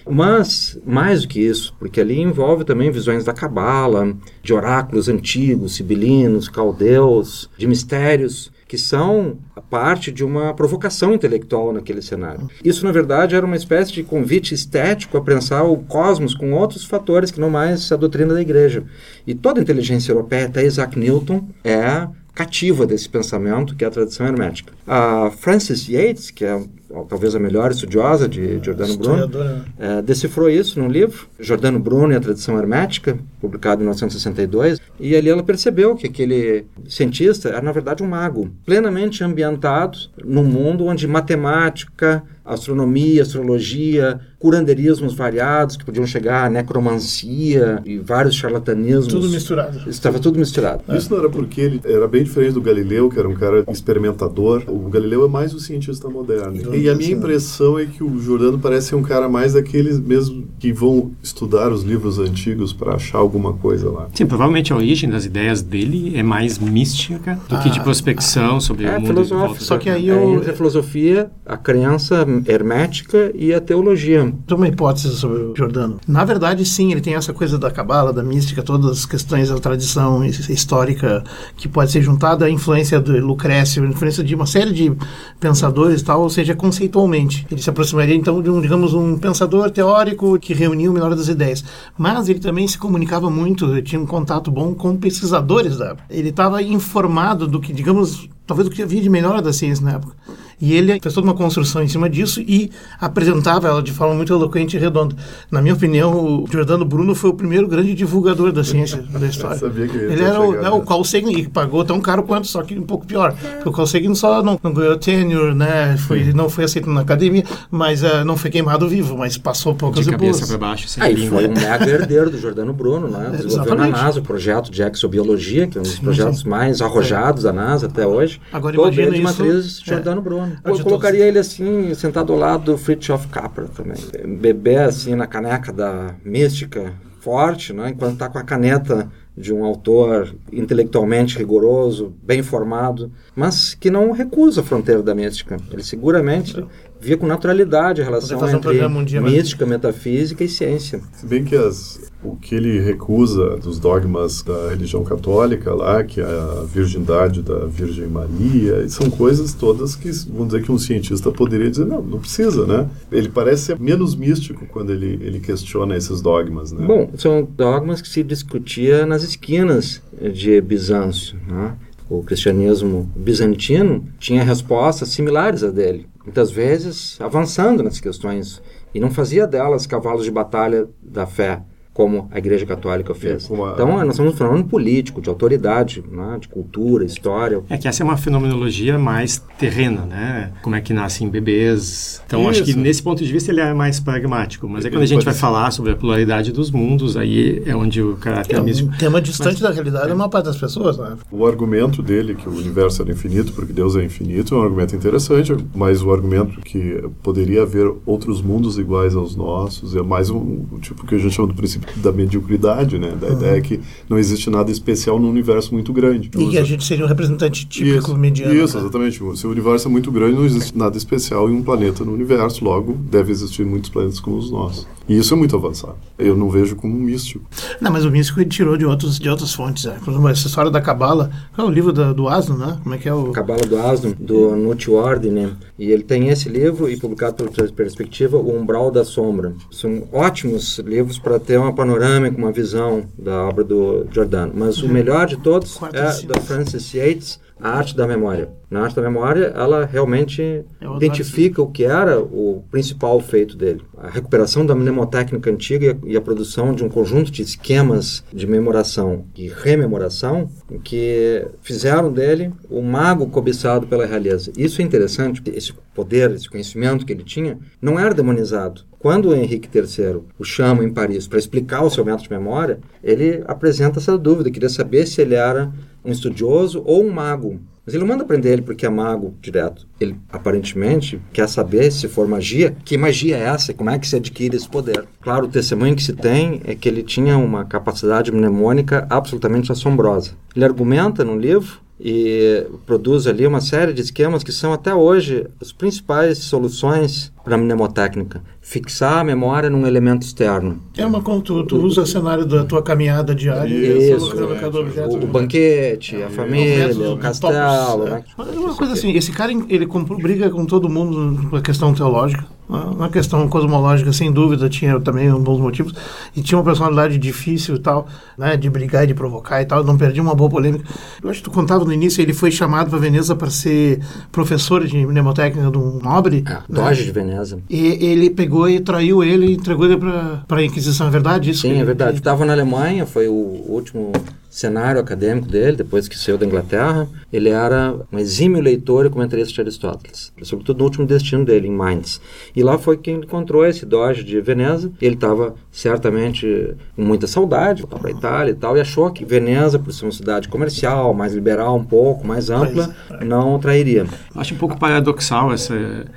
Mas, 0.09 0.79
mais 0.85 1.23
do 1.23 1.29
que 1.29 1.41
isso, 1.41 1.75
porque 1.79 2.01
ali 2.01 2.21
envolve 2.21 2.65
também 2.65 2.91
visões 2.91 3.25
da 3.25 3.33
Cabala, 3.33 4.17
de 4.43 4.53
oráculos 4.53 5.09
antigos, 5.09 5.75
sibilinos, 5.77 6.49
caldeus, 6.49 7.49
de 7.57 7.67
mistérios 7.67 8.51
que 8.69 8.77
são 8.77 9.39
parte 9.71 10.11
de 10.11 10.25
uma 10.25 10.53
provocação 10.53 11.15
intelectual 11.15 11.73
naquele 11.73 12.03
cenário. 12.03 12.49
Isso, 12.65 12.85
na 12.85 12.93
verdade, 12.93 13.37
era 13.37 13.47
uma 13.47 13.57
espécie 13.57 13.93
de 13.93 14.03
convite 14.03 14.55
estético 14.55 15.17
a 15.17 15.23
pensar 15.23 15.63
o 15.63 15.79
cosmos 15.79 16.35
com 16.35 16.53
outros 16.53 16.85
fatores 16.85 17.31
que 17.31 17.41
não 17.41 17.51
mais 17.51 17.91
a 17.93 17.97
doutrina 17.97 18.35
da 18.35 18.41
igreja. 18.41 18.85
E 19.27 19.35
toda 19.35 19.61
a 19.61 19.63
inteligência 19.63 20.11
europeia, 20.11 20.47
até 20.47 20.65
Isaac 20.65 20.99
Newton, 20.99 21.49
é 21.63 22.09
cativa 22.35 22.87
desse 22.87 23.09
pensamento, 23.09 23.75
que 23.75 23.85
é 23.85 23.89
a 23.89 23.91
tradição 23.91 24.27
hermética. 24.27 24.73
A 24.87 25.31
Frances 25.31 25.89
Yates, 25.89 26.31
que 26.31 26.45
é 26.45 26.63
talvez 27.09 27.35
a 27.35 27.39
melhor 27.39 27.71
estudiosa 27.71 28.29
de 28.29 28.61
Giordano 28.63 28.97
Bruno, 28.97 29.31
é, 29.79 30.03
decifrou 30.03 30.49
isso 30.49 30.81
num 30.81 30.89
livro, 30.89 31.27
Giordano 31.39 31.79
Bruno 31.79 32.13
e 32.13 32.17
a 32.17 32.21
Tradição 32.21 32.59
Hermética, 32.59 33.19
publicado 33.41 33.83
em 33.83 33.85
1962, 33.85 34.81
e 34.99 35.15
ali 35.15 35.29
ela 35.29 35.43
percebeu 35.43 35.95
que 35.95 36.07
aquele 36.07 36.67
cientista 36.89 37.49
era, 37.49 37.63
na 37.63 37.73
verdade, 37.73 38.03
um 38.03 38.09
mago, 38.09 38.51
plenamente 38.65 39.23
ambientado 39.23 39.99
num 40.25 40.45
mundo 40.45 40.87
onde 40.87 41.07
matemática, 41.07 42.23
astronomia, 42.47 43.23
astrologia, 43.23 44.21
curanderismos 44.39 45.15
variados 45.15 45.77
que 45.77 45.85
podiam 45.85 46.07
chegar 46.07 46.47
à 46.47 46.51
necromancia 46.51 47.83
e 47.85 47.99
vários 47.99 48.37
charlatanismos. 48.37 49.09
Tudo 49.09 49.29
misturado. 49.29 49.91
Estava 49.91 50.21
tudo 50.21 50.39
misturado. 50.39 50.85
Isso 50.97 51.11
não 51.11 51.19
era 51.19 51.29
porque 51.29 51.61
ele 51.61 51.81
era 51.85 52.07
bem 52.07 52.23
diferente 52.23 52.53
do 52.53 52.61
Galileu, 52.61 53.11
que 53.11 53.19
era 53.19 53.29
um 53.29 53.35
cara 53.35 53.65
experimentador. 53.69 54.63
O 54.69 54.89
Galileu 54.89 55.25
é 55.25 55.29
mais 55.29 55.53
o 55.53 55.59
cientista 55.59 56.09
moderno. 56.09 56.75
E 56.79 56.89
a 56.89 56.95
minha 56.95 57.13
impressão 57.13 57.79
é 57.79 57.87
que 57.87 58.03
o 58.03 58.19
Jordano 58.19 58.59
parece 58.59 58.89
ser 58.89 58.95
um 58.97 59.03
cara 59.03 59.29
mais 59.29 59.55
daqueles 59.55 59.99
mesmo 59.99 60.47
que 60.59 60.73
vão 60.73 61.13
estudar 61.23 61.73
os 61.73 61.83
livros 61.83 62.19
antigos 62.19 62.73
para 62.73 62.95
achar 62.95 63.19
alguma 63.19 63.53
coisa 63.53 63.91
lá. 63.91 64.09
Sim, 64.13 64.27
provavelmente 64.27 64.73
a 64.73 64.77
origem 64.77 65.09
das 65.09 65.25
ideias 65.25 65.63
dele 65.63 66.17
é 66.17 66.23
mais 66.23 66.59
mística 66.59 67.39
do 67.49 67.57
ah, 67.57 67.59
que 67.59 67.71
de 67.71 67.81
prospecção 67.81 68.61
sobre 68.61 68.87
é, 68.87 68.97
o 68.97 69.01
mundo. 69.01 69.25
Só 69.59 69.79
que 69.79 69.91
aí 69.91 70.11
é, 70.11 70.51
a 70.51 70.53
filosofia, 70.53 71.31
a 71.45 71.57
crença 71.57 72.27
hermética 72.47 73.31
e 73.35 73.53
a 73.53 73.61
teologia. 73.61 74.33
Tem 74.47 74.57
uma 74.57 74.69
hipótese 74.69 75.15
sobre 75.17 75.43
o 75.43 75.57
Jordano. 75.57 76.01
Na 76.07 76.25
verdade, 76.25 76.65
sim, 76.65 76.93
ele 76.93 77.01
tem 77.01 77.15
essa 77.15 77.33
coisa 77.33 77.59
da 77.59 77.71
cabala, 77.71 78.13
da 78.13 78.23
mística, 78.23 78.63
todas 78.63 78.91
as 78.91 79.07
questões 79.07 79.49
da 79.49 79.59
tradição 79.59 80.25
histórica 80.25 81.23
que 81.57 81.69
pode 81.69 81.91
ser 81.91 82.03
juntada 82.03 82.47
à 82.47 82.51
influência 82.51 83.01
do 83.01 83.13
Lucrécio, 83.19 83.83
à 83.83 83.87
influência 83.87 84.23
de 84.23 84.35
uma 84.35 84.47
série 84.47 84.73
de 84.73 84.93
pensadores 85.41 86.01
e 86.01 86.05
tal, 86.05 86.23
ou 86.23 86.31
seja, 86.31 86.55
conceitualmente. 86.67 87.47
Ele 87.51 87.63
se 87.63 87.71
aproximaria 87.71 88.15
então 88.15 88.43
de 88.43 88.51
um, 88.51 88.61
digamos, 88.61 88.93
um 88.93 89.17
pensador 89.17 89.71
teórico 89.71 90.39
que 90.39 90.53
reunia 90.53 90.91
o 90.91 90.95
melhor 90.95 91.15
das 91.15 91.29
ideias. 91.29 91.65
Mas 91.97 92.29
ele 92.29 92.41
também 92.41 92.67
se 92.67 92.77
comunicava 92.77 93.31
muito, 93.31 93.81
tinha 93.83 94.01
um 94.01 94.07
contato 94.07 94.51
bom 94.51 94.75
com 94.75 94.97
pesquisadores 94.97 95.79
da 95.79 95.87
época. 95.87 96.05
Ele 96.11 96.31
estava 96.31 96.63
informado 96.63 97.47
do 97.47 97.61
que, 97.61 97.73
digamos, 97.73 98.29
talvez 98.47 98.69
o 98.69 98.71
que 98.71 98.83
havia 98.83 99.01
de 99.01 99.09
melhor 99.09 99.41
da 99.41 99.53
ciência 99.53 99.85
na 99.85 99.93
época. 99.93 100.15
E 100.61 100.73
ele 100.73 100.99
fez 101.01 101.15
toda 101.15 101.27
uma 101.27 101.35
construção 101.35 101.83
em 101.83 101.89
cima 101.89 102.09
disso 102.09 102.41
e 102.41 102.71
apresentava 102.99 103.69
ela 103.69 103.83
de 103.83 103.93
forma 103.93 104.15
muito 104.15 104.33
eloquente 104.33 104.77
e 104.77 104.81
redonda. 104.81 105.15
Na 105.51 105.61
minha 105.61 105.75
opinião, 105.75 106.43
o 106.43 106.47
Giordano 106.51 106.85
Bruno 106.85 107.15
foi 107.15 107.31
o 107.31 107.35
primeiro 107.35 107.69
grande 107.69 107.93
divulgador 107.95 108.53
da 108.53 108.65
ciência 108.65 109.03
da 109.11 109.27
história. 109.27 109.59
sabia 109.59 109.87
que 109.87 109.97
ele 109.97 110.23
era 110.23 110.41
o, 110.41 110.53
né, 110.53 110.71
o 110.71 110.81
Carl 110.81 111.05
Sagan 111.05 111.31
e 111.31 111.47
pagou 111.47 111.85
tão 111.85 112.01
caro 112.01 112.23
quanto, 112.23 112.47
só 112.47 112.63
que 112.63 112.79
um 112.79 112.83
pouco 112.83 113.07
pior. 113.07 113.35
Porque 113.35 113.69
o 113.69 113.73
Carl 113.73 113.87
Sagan 113.87 114.15
só 114.15 114.43
não, 114.43 114.59
não 114.63 114.73
ganhou 114.73 114.97
tenure, 114.97 115.55
né? 115.55 115.97
Foi, 115.99 116.33
não 116.33 116.49
foi 116.49 116.65
aceito 116.65 116.89
na 116.89 117.03
academia, 117.03 117.45
mas 117.71 118.03
uh, 118.03 118.25
não 118.25 118.37
foi 118.37 118.51
queimado 118.51 118.89
vivo, 118.89 119.17
mas 119.17 119.37
passou 119.37 119.75
poucas 119.75 120.07
de 120.07 120.11
cabeça 120.11 120.47
para 120.47 120.57
baixo. 120.57 120.89
Sem 120.89 121.03
Aí 121.03 121.29
foi 121.29 121.49
um 121.49 121.53
mega 121.55 121.87
herdeiro 121.87 122.31
do 122.31 122.39
Giordano 122.39 122.73
Bruno, 122.73 123.09
né? 123.09 123.31
Desenvolveu 123.37 123.75
na 123.75 123.89
NASA 123.89 124.21
o 124.21 124.23
projeto 124.23 124.71
de 124.71 124.83
exobiologia, 124.83 125.67
que 125.67 125.77
é 125.77 125.81
um 125.81 125.85
dos 125.85 125.93
sim, 125.93 126.01
projetos 126.01 126.41
sim. 126.41 126.49
mais 126.49 126.81
arrojados 126.81 127.45
é. 127.45 127.49
da 127.49 127.53
NASA 127.53 127.87
até 127.87 128.07
hoje. 128.07 128.41
Agora 128.51 128.75
Todo 128.75 128.93
imagina 128.93 129.17
de 129.17 129.23
matriz 129.23 129.83
é. 129.83 129.91
Giordano 129.91 130.23
Eu 130.65 130.83
colocaria 130.83 131.25
ele 131.25 131.39
assim, 131.39 131.95
sentado 131.95 132.33
ao 132.33 132.39
lado 132.39 132.65
do 132.73 132.79
Fritjof 132.79 133.29
Capra 133.29 133.67
também. 133.69 133.97
Bebê 134.39 134.77
assim 134.77 135.15
na 135.15 135.27
caneca 135.27 135.73
da 135.73 136.15
mística, 136.25 136.93
forte, 137.21 137.73
né? 137.73 137.91
enquanto 137.91 138.15
está 138.15 138.29
com 138.29 138.39
a 138.39 138.45
caneta 138.45 139.11
de 139.37 139.53
um 139.53 139.65
autor 139.65 140.35
intelectualmente 140.51 141.37
rigoroso, 141.37 142.15
bem 142.23 142.43
formado, 142.43 143.13
mas 143.35 143.75
que 143.75 143.91
não 143.91 144.13
recusa 144.13 144.61
a 144.61 144.65
fronteira 144.65 145.03
da 145.03 145.15
mística. 145.15 145.57
Ele 145.71 145.83
seguramente 145.83 146.65
via 147.01 147.17
com 147.17 147.27
naturalidade 147.27 148.03
a 148.03 148.05
relação 148.05 148.49
entre 148.49 148.85
um 148.85 149.23
mística, 149.23 149.67
metafísica 149.67 150.43
e 150.43 150.49
ciência. 150.49 151.01
Se 151.13 151.27
bem 151.27 151.45
que 151.45 151.55
as, 151.55 152.11
o 152.23 152.37
que 152.37 152.55
ele 152.55 152.81
recusa 152.81 153.57
dos 153.57 153.79
dogmas 153.79 154.43
da 154.43 154.71
religião 154.71 155.05
católica 155.05 155.75
lá, 155.75 156.03
que 156.03 156.21
é 156.21 156.25
a 156.25 156.65
virgindade 156.65 157.43
da 157.43 157.67
Virgem 157.67 158.07
Maria, 158.07 158.89
são 158.89 159.11
coisas 159.11 159.55
todas 159.55 159.95
que, 159.95 160.11
vamos 160.29 160.49
dizer 160.49 160.63
que 160.63 160.73
um 160.73 160.79
cientista 160.79 161.31
poderia 161.31 161.71
dizer, 161.71 161.87
não, 161.87 162.03
não 162.03 162.19
precisa, 162.19 162.67
né? 162.67 162.89
Ele 163.13 163.29
parece 163.29 163.65
ser 163.65 163.79
menos 163.79 164.15
místico 164.15 164.67
quando 164.67 164.91
ele, 164.91 165.19
ele 165.23 165.41
questiona 165.41 165.97
esses 165.97 166.21
dogmas, 166.21 166.73
né? 166.73 166.87
Bom, 166.87 167.11
são 167.17 167.47
dogmas 167.57 168.01
que 168.01 168.09
se 168.09 168.23
discutia 168.23 169.07
nas 169.07 169.23
esquinas 169.23 170.03
de 170.33 170.61
Bizâncio, 170.61 171.39
né? 171.47 171.75
O 172.09 172.23
cristianismo 172.23 173.11
bizantino 173.17 174.05
tinha 174.17 174.45
respostas 174.45 175.09
similares 175.09 175.65
a 175.65 175.71
dele 175.71 176.07
muitas 176.27 176.51
vezes 176.51 177.19
avançando 177.21 177.85
nas 177.85 178.01
questões 178.01 178.61
e 178.93 178.99
não 178.99 179.11
fazia 179.11 179.47
delas 179.47 179.87
cavalos 179.87 180.25
de 180.25 180.31
batalha 180.31 180.89
da 181.01 181.25
fé. 181.27 181.63
Como 181.97 182.29
a 182.31 182.37
Igreja 182.37 182.67
Católica 182.67 183.15
fez. 183.15 183.51
a- 183.51 183.73
Então, 183.73 183.87
nós 183.89 184.11
estamos 184.11 184.37
falando 184.37 184.65
político, 184.65 185.23
de 185.23 185.31
autoridade, 185.31 186.05
né, 186.13 186.37
de 186.39 186.47
cultura, 186.47 187.07
história. 187.07 187.63
É 187.71 187.79
que 187.79 187.89
essa 187.89 188.03
é 188.03 188.05
uma 188.05 188.19
fenomenologia 188.19 188.99
mais 188.99 189.43
terrena, 189.59 190.03
né? 190.05 190.53
Como 190.63 190.77
é 190.77 190.81
que 190.83 190.93
nascem 190.93 191.27
bebês. 191.27 192.23
Então, 192.27 192.47
acho 192.51 192.63
que 192.65 192.71
Isso. 192.73 192.79
nesse 192.79 193.03
ponto 193.03 193.25
de 193.25 193.33
vista 193.33 193.51
ele 193.51 193.63
é 193.63 193.73
mais 193.73 193.99
pragmático. 193.99 194.69
Mas 194.69 194.85
é 194.85 194.91
quando 194.91 195.05
a 195.05 195.07
gente 195.07 195.25
vai 195.25 195.33
ser. 195.33 195.41
falar 195.41 195.71
sobre 195.71 195.93
a 195.93 195.97
pluralidade 195.97 196.53
dos 196.53 196.71
mundos, 196.71 197.17
aí 197.17 197.63
é 197.65 197.75
onde 197.75 198.03
o 198.03 198.17
caráter 198.17 198.57
É 198.57 198.61
místico... 198.61 198.91
um 198.93 198.99
tema 198.99 199.19
distante 199.19 199.63
da 199.63 199.71
realidade 199.71 200.09
da 200.09 200.15
maior 200.15 200.29
parte 200.29 200.45
das 200.45 200.59
pessoas, 200.59 200.99
né? 200.99 201.17
O 201.31 201.47
argumento 201.47 202.03
dele, 202.03 202.35
que 202.35 202.47
o 202.47 202.53
universo 202.53 203.01
era 203.01 203.11
infinito, 203.11 203.55
porque 203.55 203.73
Deus 203.73 203.97
é 203.97 204.05
infinito, 204.05 204.55
é 204.55 204.59
um 204.59 204.63
argumento 204.63 204.95
interessante, 204.95 205.57
mas 205.75 206.03
o 206.03 206.13
argumento 206.13 206.61
que 206.61 207.03
poderia 207.23 207.63
haver 207.63 207.91
outros 208.05 208.43
mundos 208.43 208.77
iguais 208.79 209.17
aos 209.17 209.35
nossos 209.35 209.97
é 209.97 210.03
mais 210.03 210.29
um, 210.29 210.67
um 210.71 210.79
tipo 210.79 211.07
que 211.07 211.15
a 211.15 211.19
gente 211.19 211.33
chama 211.35 211.49
do 211.49 211.55
princípio 211.55 211.86
da 211.97 212.11
mediocridade, 212.13 212.99
né? 212.99 213.13
Da 213.21 213.29
ideia 213.29 213.61
que 213.61 213.81
não 214.09 214.19
existe 214.19 214.51
nada 214.51 214.71
especial 214.71 215.19
num 215.19 215.31
universo 215.31 215.73
muito 215.73 215.93
grande. 215.93 216.31
E 216.37 216.49
que 216.51 216.59
a 216.59 216.65
gente 216.65 216.85
seria 216.85 217.05
um 217.05 217.09
representante 217.09 217.67
típico 217.67 217.99
Isso, 217.99 218.17
mediano. 218.17 218.55
Isso, 218.55 218.77
né? 218.77 218.83
exatamente. 218.83 219.21
Se 219.37 219.47
o 219.47 219.51
universo 219.51 219.89
é 219.89 219.91
muito 219.91 220.11
grande, 220.11 220.37
não 220.37 220.45
existe 220.45 220.77
nada 220.77 220.97
especial 220.97 221.49
em 221.51 221.55
um 221.55 221.63
planeta 221.63 222.05
no 222.05 222.13
universo, 222.13 222.65
logo 222.65 222.93
deve 222.95 223.31
existir 223.33 223.65
muitos 223.65 223.91
planetas 223.91 224.21
como 224.21 224.37
os 224.37 224.51
nossos. 224.51 224.87
E 225.09 225.17
isso 225.17 225.35
é 225.35 225.37
muito 225.37 225.55
avançado. 225.55 225.95
Eu 226.19 226.37
não 226.37 226.51
vejo 226.51 226.75
como 226.75 226.93
um 226.97 227.01
místico. 227.01 227.45
Não, 227.81 227.93
mas 227.93 228.05
o 228.05 228.11
místico 228.11 228.41
ele 228.41 228.49
tirou 228.51 228.77
de, 228.77 228.85
outros, 228.85 229.21
de 229.21 229.29
outras 229.29 229.55
fontes. 229.55 229.85
Né? 229.85 229.97
Por 230.05 230.11
exemplo, 230.11 230.29
essa 230.29 230.49
história 230.49 230.69
da 230.71 230.81
Cabala, 230.81 231.31
qual 231.55 231.69
é 231.69 231.71
o 231.71 231.73
livro 231.73 231.93
da- 231.93 232.13
do 232.13 232.29
Asno, 232.29 232.57
né? 232.57 232.77
Como 232.83 232.93
é 232.93 232.99
que 232.99 233.09
é 233.09 233.15
o. 233.15 233.31
Cabala 233.31 233.61
do 233.61 233.79
Asno, 233.79 234.13
do 234.19 234.57
Nuti 234.57 234.91
Ordine. 234.91 235.53
E 235.79 235.93
ele 235.93 236.03
tem 236.03 236.29
esse 236.31 236.49
livro, 236.49 236.89
e 236.91 236.97
publicado 236.97 237.45
pela 237.45 237.69
Perspectiva, 237.71 238.37
O 238.37 238.59
Umbral 238.61 238.91
da 238.91 239.05
Sombra. 239.05 239.55
São 239.71 240.03
ótimos 240.13 240.81
livros 240.81 241.19
para 241.21 241.39
ter 241.39 241.57
uma 241.59 241.73
panorâmica, 241.77 242.37
uma 242.37 242.51
visão 242.51 243.05
da 243.17 243.45
obra 243.45 243.63
do 243.63 244.07
Giordano. 244.11 244.53
Mas 244.57 244.83
o 244.83 244.89
melhor 244.89 245.27
de 245.27 245.37
todos 245.37 245.77
Quarto 245.77 245.97
é 245.97 246.23
da 246.23 246.41
Francis 246.41 246.93
Yates, 246.93 247.39
A 247.61 247.71
Arte 247.71 247.97
da 247.97 248.07
Memória. 248.07 248.51
Na 248.71 248.83
Arte 248.83 248.97
da 248.97 249.03
Memória, 249.03 249.53
ela 249.57 249.87
realmente 249.87 250.43
É 250.43 250.97
identifica 250.97 251.63
o 251.63 251.71
que 251.71 251.85
era 251.85 252.21
o 252.21 252.63
principal 252.71 253.19
feito 253.21 253.57
dele. 253.57 253.83
A 253.97 254.11
recuperação 254.11 254.67
da 254.67 254.75
mnemotécnica 254.75 255.51
antiga 255.51 255.87
e 255.87 255.91
a, 255.91 256.13
e 256.13 256.17
a 256.17 256.21
produção 256.21 256.75
de 256.75 256.85
um 256.85 256.89
conjunto 256.89 257.31
de 257.31 257.43
esquemas 257.43 258.23
de 258.33 258.47
memoração 258.47 259.25
e 259.35 259.49
rememoração 259.49 260.51
que 260.85 261.47
fizeram 261.63 262.13
dele 262.13 262.53
o 262.69 262.83
mago 262.83 263.27
cobiçado 263.29 263.87
pela 263.87 264.05
realeza. 264.05 264.53
Isso 264.57 264.83
é 264.83 264.85
interessante, 264.85 265.43
esse 265.47 265.73
poder, 265.95 266.31
esse 266.33 266.51
conhecimento 266.51 267.07
que 267.07 267.13
ele 267.13 267.25
tinha, 267.25 267.59
não 267.81 267.99
era 267.99 268.15
demonizado. 268.15 268.83
Quando 268.99 269.29
o 269.29 269.35
Henrique 269.35 269.69
III 269.73 270.23
o 270.39 270.45
chama 270.45 270.85
em 270.85 270.93
Paris 270.93 271.29
para 271.29 271.39
explicar 271.39 271.83
o 271.83 271.91
seu 271.91 272.05
método 272.05 272.25
de 272.25 272.31
memória, 272.31 272.81
ele 273.03 273.43
apresenta 273.47 273.99
essa 273.99 274.19
dúvida, 274.19 274.51
queria 274.51 274.69
saber 274.69 275.07
se 275.07 275.23
ele 275.23 275.35
era 275.35 275.73
um 276.07 276.13
estudioso 276.13 276.83
ou 276.87 277.05
um 277.05 277.11
mago. 277.11 277.61
Mas 277.85 277.95
ele 277.95 278.03
não 278.03 278.09
manda 278.09 278.25
prender 278.25 278.53
ele 278.53 278.63
porque 278.63 278.85
é 278.85 278.89
mago 278.89 279.35
direto. 279.41 279.87
Ele 280.01 280.17
aparentemente 280.33 281.21
quer 281.33 281.49
saber 281.49 281.93
se 281.93 282.09
for 282.09 282.27
magia, 282.27 282.77
que 282.85 282.99
magia 282.99 283.37
é 283.37 283.43
essa? 283.43 283.73
Como 283.73 283.91
é 283.91 283.99
que 283.99 284.09
se 284.09 284.17
adquire 284.17 284.57
esse 284.57 284.69
poder? 284.69 285.05
Claro, 285.21 285.47
o 285.47 285.49
testemunho 285.49 285.95
que 285.95 286.03
se 286.03 286.13
tem 286.13 286.61
é 286.65 286.75
que 286.75 286.89
ele 286.89 287.05
tinha 287.05 287.39
uma 287.39 287.65
capacidade 287.65 288.33
mnemônica 288.33 289.07
absolutamente 289.09 289.71
assombrosa. 289.71 290.33
Ele 290.55 290.65
argumenta 290.65 291.25
no 291.25 291.39
livro 291.39 291.81
e 291.99 292.67
produz 292.85 293.27
ali 293.27 293.47
uma 293.47 293.61
série 293.61 293.93
de 293.93 294.03
esquemas 294.03 294.43
que 294.43 294.53
são 294.53 294.73
até 294.73 294.93
hoje 294.93 295.47
as 295.61 295.73
principais 295.73 296.39
soluções 296.39 297.33
para 297.47 297.55
a 297.55 297.59
mnemotécnica. 297.59 298.43
Fixar 298.61 299.21
a 299.21 299.25
memória 299.25 299.71
num 299.71 299.87
elemento 299.87 300.27
externo. 300.27 300.83
É 300.97 301.07
uma 301.07 301.23
quando 301.23 301.43
tu, 301.43 301.63
tu 301.65 301.77
usa 301.77 302.03
o 302.03 302.07
cenário 302.07 302.45
da 302.45 302.65
tua 302.65 302.83
caminhada 302.83 303.33
diária 303.37 303.73
Isso, 303.73 304.35
cada 304.61 304.81
objeto. 304.81 305.17
O, 305.17 305.23
o 305.23 305.27
banquete, 305.29 306.21
a 306.21 306.29
família, 306.29 306.89
métodos, 306.89 307.09
o 307.13 307.17
castelo. 307.17 307.55
topos, 307.55 308.11
né? 308.11 308.25
é. 308.37 308.59
Uma 308.59 308.75
coisa 308.75 308.95
assim, 308.95 309.13
esse 309.13 309.31
cara 309.31 309.53
ele 309.53 309.87
briga 310.21 310.51
com 310.51 310.67
todo 310.67 310.89
mundo 310.89 311.49
na 311.53 311.61
questão 311.61 311.95
teológica, 311.95 312.45
né? 312.69 312.91
na 312.99 313.09
questão 313.09 313.49
cosmológica, 313.49 314.13
sem 314.13 314.33
dúvida, 314.33 314.69
tinha 314.69 314.99
também 314.99 315.31
bons 315.31 315.61
motivos, 315.61 315.95
e 316.35 316.43
tinha 316.43 316.59
uma 316.59 316.65
personalidade 316.65 317.17
difícil 317.19 317.77
e 317.77 317.79
tal, 317.79 318.09
né, 318.37 318.57
de 318.57 318.69
brigar 318.69 319.05
e 319.05 319.07
de 319.07 319.15
provocar 319.15 319.63
e 319.63 319.65
tal, 319.65 319.85
não 319.85 319.97
perdia 319.97 320.21
uma 320.21 320.35
boa 320.35 320.51
polêmica. 320.51 320.85
Eu 321.23 321.31
acho 321.31 321.39
que 321.39 321.45
tu 321.45 321.53
contava 321.53 321.85
no 321.85 321.93
início, 321.93 322.21
ele 322.21 322.33
foi 322.33 322.51
chamado 322.51 322.91
para 322.91 322.99
Veneza 322.99 323.37
para 323.37 323.51
ser 323.51 324.01
professor 324.33 324.85
de 324.85 325.07
mnemotécnica 325.07 325.71
de 325.71 325.79
um 325.79 326.01
nobre, 326.03 326.43
É, 326.45 326.51
né? 326.51 326.63
Doge 326.69 327.05
de 327.05 327.13
Veneza. 327.13 327.36
E 327.69 328.05
ele 328.05 328.31
pegou 328.31 328.69
e 328.69 328.81
traiu 328.81 329.23
ele 329.23 329.47
e 329.47 329.55
entregou 329.55 329.87
ele 329.87 329.97
para 329.97 330.45
a 330.49 330.65
Inquisição, 330.65 331.07
é 331.07 331.11
verdade 331.11 331.51
isso? 331.51 331.63
Sim, 331.63 331.79
é 331.79 331.85
verdade. 331.85 332.19
Estava 332.19 332.45
na 332.45 332.53
Alemanha, 332.53 333.07
foi 333.07 333.29
o 333.29 333.33
último 333.33 334.13
cenário 334.57 334.99
acadêmico 334.99 335.47
dele, 335.47 335.77
depois 335.77 336.09
que 336.09 336.19
saiu 336.19 336.39
da 336.39 336.47
Inglaterra. 336.47 337.07
Ele 337.31 337.51
era 337.51 337.95
um 338.11 338.19
exímio 338.19 338.59
leitor 338.63 339.05
e 339.05 339.11
comentarista 339.11 339.53
de 339.53 339.61
Aristóteles, 339.61 340.33
sobretudo 340.43 340.79
no 340.79 340.85
último 340.85 341.07
destino 341.07 341.45
dele, 341.45 341.69
em 341.69 341.71
Mainz. 341.71 342.23
E 342.55 342.63
lá 342.63 342.79
foi 342.79 342.97
que 342.97 343.11
encontrou 343.11 343.67
esse 343.67 343.85
Doge 343.85 344.25
de 344.25 344.41
Veneza. 344.41 344.91
Ele 345.01 345.15
estava 345.15 345.55
certamente 345.71 346.75
com 346.95 347.03
muita 347.03 347.27
saudade, 347.27 347.83
voltar 347.83 347.99
para 347.99 348.09
a 348.09 348.13
Itália 348.13 348.53
e 348.53 348.55
tal, 348.55 348.77
e 348.79 348.81
achou 348.81 349.11
que 349.11 349.27
Veneza, 349.27 349.79
por 349.79 349.93
ser 349.93 350.07
uma 350.07 350.13
cidade 350.13 350.49
comercial, 350.49 351.13
mais 351.13 351.35
liberal 351.35 351.77
um 351.77 351.85
pouco, 351.85 352.27
mais 352.27 352.49
ampla, 352.49 352.95
não 353.23 353.57
o 353.57 353.59
trairia. 353.59 354.07
Acho 354.35 354.55
um 354.55 354.59
pouco 354.59 354.79
paradoxal 354.79 355.53
essa, 355.53 355.75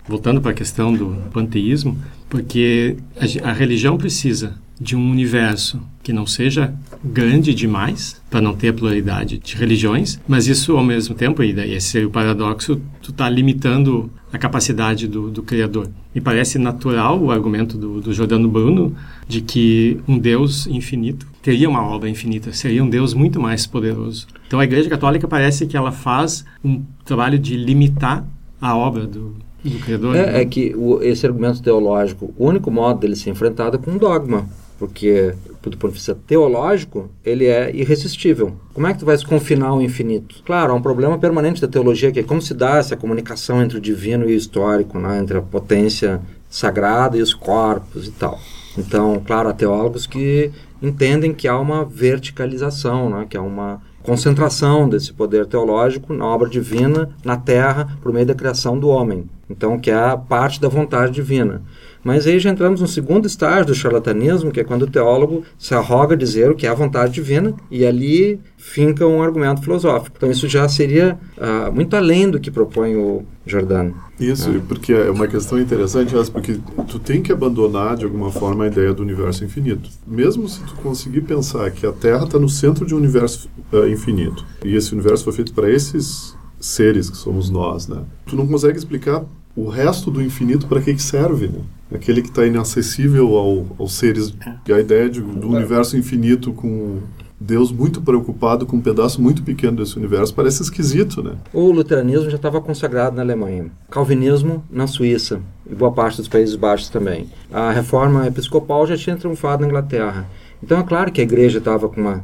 voltando 0.07 0.39
para 0.39 0.51
a 0.51 0.53
questão 0.53 0.93
do 0.93 1.13
panteísmo, 1.33 1.97
porque 2.29 2.95
a, 3.17 3.49
a 3.49 3.51
religião 3.51 3.97
precisa 3.97 4.53
de 4.79 4.95
um 4.95 5.11
universo 5.11 5.81
que 6.01 6.13
não 6.13 6.25
seja 6.25 6.73
grande 7.03 7.53
demais 7.53 8.19
para 8.29 8.41
não 8.41 8.53
ter 8.55 8.69
a 8.69 8.73
pluralidade 8.73 9.37
de 9.37 9.55
religiões, 9.55 10.19
mas 10.27 10.47
isso 10.47 10.75
ao 10.77 10.83
mesmo 10.83 11.15
tempo, 11.15 11.41
e 11.43 11.53
daí 11.53 11.73
esse 11.73 11.99
é 12.01 12.05
o 12.05 12.09
paradoxo, 12.09 12.79
tu 13.01 13.11
está 13.11 13.29
limitando 13.29 14.09
a 14.31 14.37
capacidade 14.37 15.07
do, 15.07 15.31
do 15.31 15.41
Criador. 15.41 15.89
Me 16.13 16.21
parece 16.21 16.59
natural 16.59 17.19
o 17.19 17.31
argumento 17.31 17.77
do, 17.77 18.01
do 18.01 18.13
Giordano 18.13 18.47
Bruno 18.49 18.95
de 19.27 19.41
que 19.41 19.99
um 20.07 20.17
Deus 20.17 20.67
infinito 20.67 21.25
teria 21.41 21.69
uma 21.69 21.81
obra 21.83 22.09
infinita, 22.09 22.51
seria 22.53 22.83
um 22.83 22.89
Deus 22.89 23.13
muito 23.13 23.39
mais 23.39 23.65
poderoso. 23.65 24.27
Então 24.47 24.59
a 24.59 24.63
Igreja 24.63 24.89
Católica 24.89 25.27
parece 25.27 25.65
que 25.65 25.77
ela 25.77 25.91
faz 25.91 26.45
um 26.63 26.83
trabalho 27.05 27.39
de 27.39 27.55
limitar 27.55 28.25
a 28.61 28.75
obra 28.75 29.07
do, 29.07 29.35
do 29.63 29.79
Criador. 29.79 30.15
É, 30.15 30.41
é 30.41 30.45
que 30.45 30.75
o- 30.75 31.01
esse 31.01 31.25
argumento 31.25 31.61
teológico, 31.61 32.33
o 32.37 32.45
único 32.47 32.69
modo 32.69 32.99
dele 32.99 33.15
ser 33.15 33.29
enfrentado 33.31 33.77
é 33.77 33.79
com 33.79 33.91
um 33.91 33.97
dogma, 33.97 34.47
porque 34.77 35.33
do 35.63 35.77
ponto 35.77 35.91
de 35.91 35.97
vista 35.97 36.15
teológico, 36.27 37.09
ele 37.25 37.45
é 37.45 37.75
irresistível. 37.75 38.53
Como 38.73 38.87
é 38.87 38.93
que 38.93 38.99
tu 38.99 39.05
vai 39.05 39.17
se 39.17 39.25
confinar 39.25 39.69
ao 39.69 39.81
infinito? 39.81 40.41
Claro, 40.45 40.71
há 40.71 40.75
um 40.75 40.81
problema 40.81 41.17
permanente 41.17 41.61
da 41.61 41.67
teologia, 41.67 42.11
que 42.11 42.19
é 42.19 42.23
como 42.23 42.41
se 42.41 42.53
dá 42.53 42.77
essa 42.77 42.95
comunicação 42.95 43.61
entre 43.61 43.77
o 43.77 43.81
divino 43.81 44.29
e 44.29 44.33
o 44.33 44.37
histórico, 44.37 44.97
né? 44.99 45.19
entre 45.19 45.37
a 45.37 45.41
potência 45.41 46.21
sagrada 46.49 47.17
e 47.17 47.21
os 47.21 47.33
corpos 47.33 48.07
e 48.07 48.11
tal. 48.11 48.39
Então, 48.77 49.21
claro, 49.25 49.49
há 49.49 49.53
teólogos 49.53 50.07
que 50.07 50.51
entendem 50.81 51.33
que 51.33 51.47
há 51.47 51.59
uma 51.59 51.83
verticalização, 51.83 53.09
né? 53.09 53.25
que 53.29 53.35
há 53.35 53.41
uma 53.41 53.81
concentração 54.01 54.87
desse 54.87 55.11
poder 55.11 55.45
teológico 55.45 56.13
na 56.13 56.25
obra 56.25 56.47
divina, 56.47 57.09
na 57.23 57.35
terra, 57.35 57.97
por 58.01 58.13
meio 58.13 58.25
da 58.25 58.33
criação 58.33 58.79
do 58.79 58.87
homem. 58.87 59.29
Então, 59.49 59.77
que 59.79 59.91
é 59.91 59.95
a 59.95 60.15
parte 60.15 60.61
da 60.61 60.69
vontade 60.69 61.11
divina. 61.11 61.61
Mas 62.03 62.25
aí 62.25 62.39
já 62.39 62.49
entramos 62.49 62.81
no 62.81 62.87
segundo 62.87 63.27
estágio 63.27 63.67
do 63.67 63.75
charlatanismo, 63.75 64.51
que 64.51 64.59
é 64.59 64.63
quando 64.63 64.83
o 64.83 64.87
teólogo 64.87 65.43
se 65.57 65.73
arroga 65.73 66.15
a 66.15 66.17
dizer 66.17 66.49
o 66.49 66.55
que 66.55 66.65
é 66.65 66.69
a 66.69 66.73
vontade 66.73 67.13
divina 67.13 67.53
e 67.69 67.85
ali 67.85 68.39
finca 68.57 69.05
um 69.05 69.21
argumento 69.21 69.61
filosófico. 69.61 70.15
Então 70.17 70.29
isso 70.29 70.47
já 70.47 70.67
seria 70.67 71.17
ah, 71.37 71.71
muito 71.73 71.95
além 71.95 72.29
do 72.29 72.39
que 72.39 72.51
propõe 72.51 72.95
o 72.95 73.23
Giordano. 73.45 73.95
Isso, 74.19 74.51
e 74.51 74.59
porque 74.59 74.93
é 74.93 75.09
uma 75.09 75.27
questão 75.27 75.59
interessante 75.59 76.15
essa, 76.15 76.31
porque 76.31 76.59
tu 76.87 76.99
tem 76.99 77.21
que 77.21 77.31
abandonar 77.31 77.95
de 77.95 78.05
alguma 78.05 78.31
forma 78.31 78.65
a 78.65 78.67
ideia 78.67 78.93
do 78.93 79.01
universo 79.01 79.43
infinito. 79.45 79.89
Mesmo 80.05 80.47
se 80.47 80.61
tu 80.61 80.75
conseguir 80.75 81.21
pensar 81.21 81.71
que 81.71 81.85
a 81.85 81.91
Terra 81.91 82.25
está 82.25 82.37
no 82.37 82.49
centro 82.49 82.85
de 82.85 82.93
um 82.93 82.97
universo 82.97 83.49
ah, 83.71 83.87
infinito, 83.87 84.45
e 84.63 84.75
esse 84.75 84.93
universo 84.93 85.23
foi 85.23 85.33
feito 85.33 85.53
para 85.53 85.69
esses 85.69 86.37
seres 86.59 87.09
que 87.09 87.17
somos 87.17 87.49
nós, 87.49 87.87
né? 87.87 88.03
Tu 88.25 88.35
não 88.35 88.45
consegue 88.45 88.77
explicar 88.77 89.23
o 89.65 89.69
resto 89.69 90.09
do 90.09 90.21
infinito 90.21 90.67
para 90.67 90.81
que, 90.81 90.93
que 90.93 91.01
serve, 91.01 91.47
né? 91.47 91.59
Aquele 91.93 92.21
que 92.21 92.29
está 92.29 92.45
inacessível 92.45 93.35
ao, 93.35 93.65
aos 93.79 93.93
seres. 93.93 94.33
E 94.67 94.71
a 94.71 94.79
ideia 94.79 95.09
de, 95.09 95.21
do 95.21 95.49
universo 95.49 95.97
infinito 95.97 96.53
com 96.53 96.99
Deus 97.39 97.71
muito 97.71 98.01
preocupado 98.01 98.65
com 98.65 98.77
um 98.77 98.81
pedaço 98.81 99.21
muito 99.21 99.41
pequeno 99.43 99.77
desse 99.77 99.97
universo 99.97 100.33
parece 100.33 100.61
esquisito, 100.61 101.23
né? 101.23 101.35
O 101.53 101.71
luteranismo 101.71 102.29
já 102.29 102.35
estava 102.35 102.61
consagrado 102.61 103.15
na 103.15 103.21
Alemanha, 103.21 103.71
calvinismo 103.89 104.63
na 104.69 104.87
Suíça 104.87 105.41
e 105.69 105.73
boa 105.73 105.91
parte 105.91 106.17
dos 106.17 106.27
Países 106.27 106.55
Baixos 106.55 106.89
também. 106.89 107.27
A 107.51 107.71
reforma 107.71 108.27
episcopal 108.27 108.85
já 108.85 108.97
tinha 108.97 109.15
triunfado 109.15 109.61
na 109.61 109.67
Inglaterra. 109.67 110.27
Então 110.61 110.79
é 110.79 110.83
claro 110.83 111.11
que 111.11 111.21
a 111.21 111.23
igreja 111.23 111.59
estava 111.59 111.87
com 111.87 112.01
uma 112.01 112.23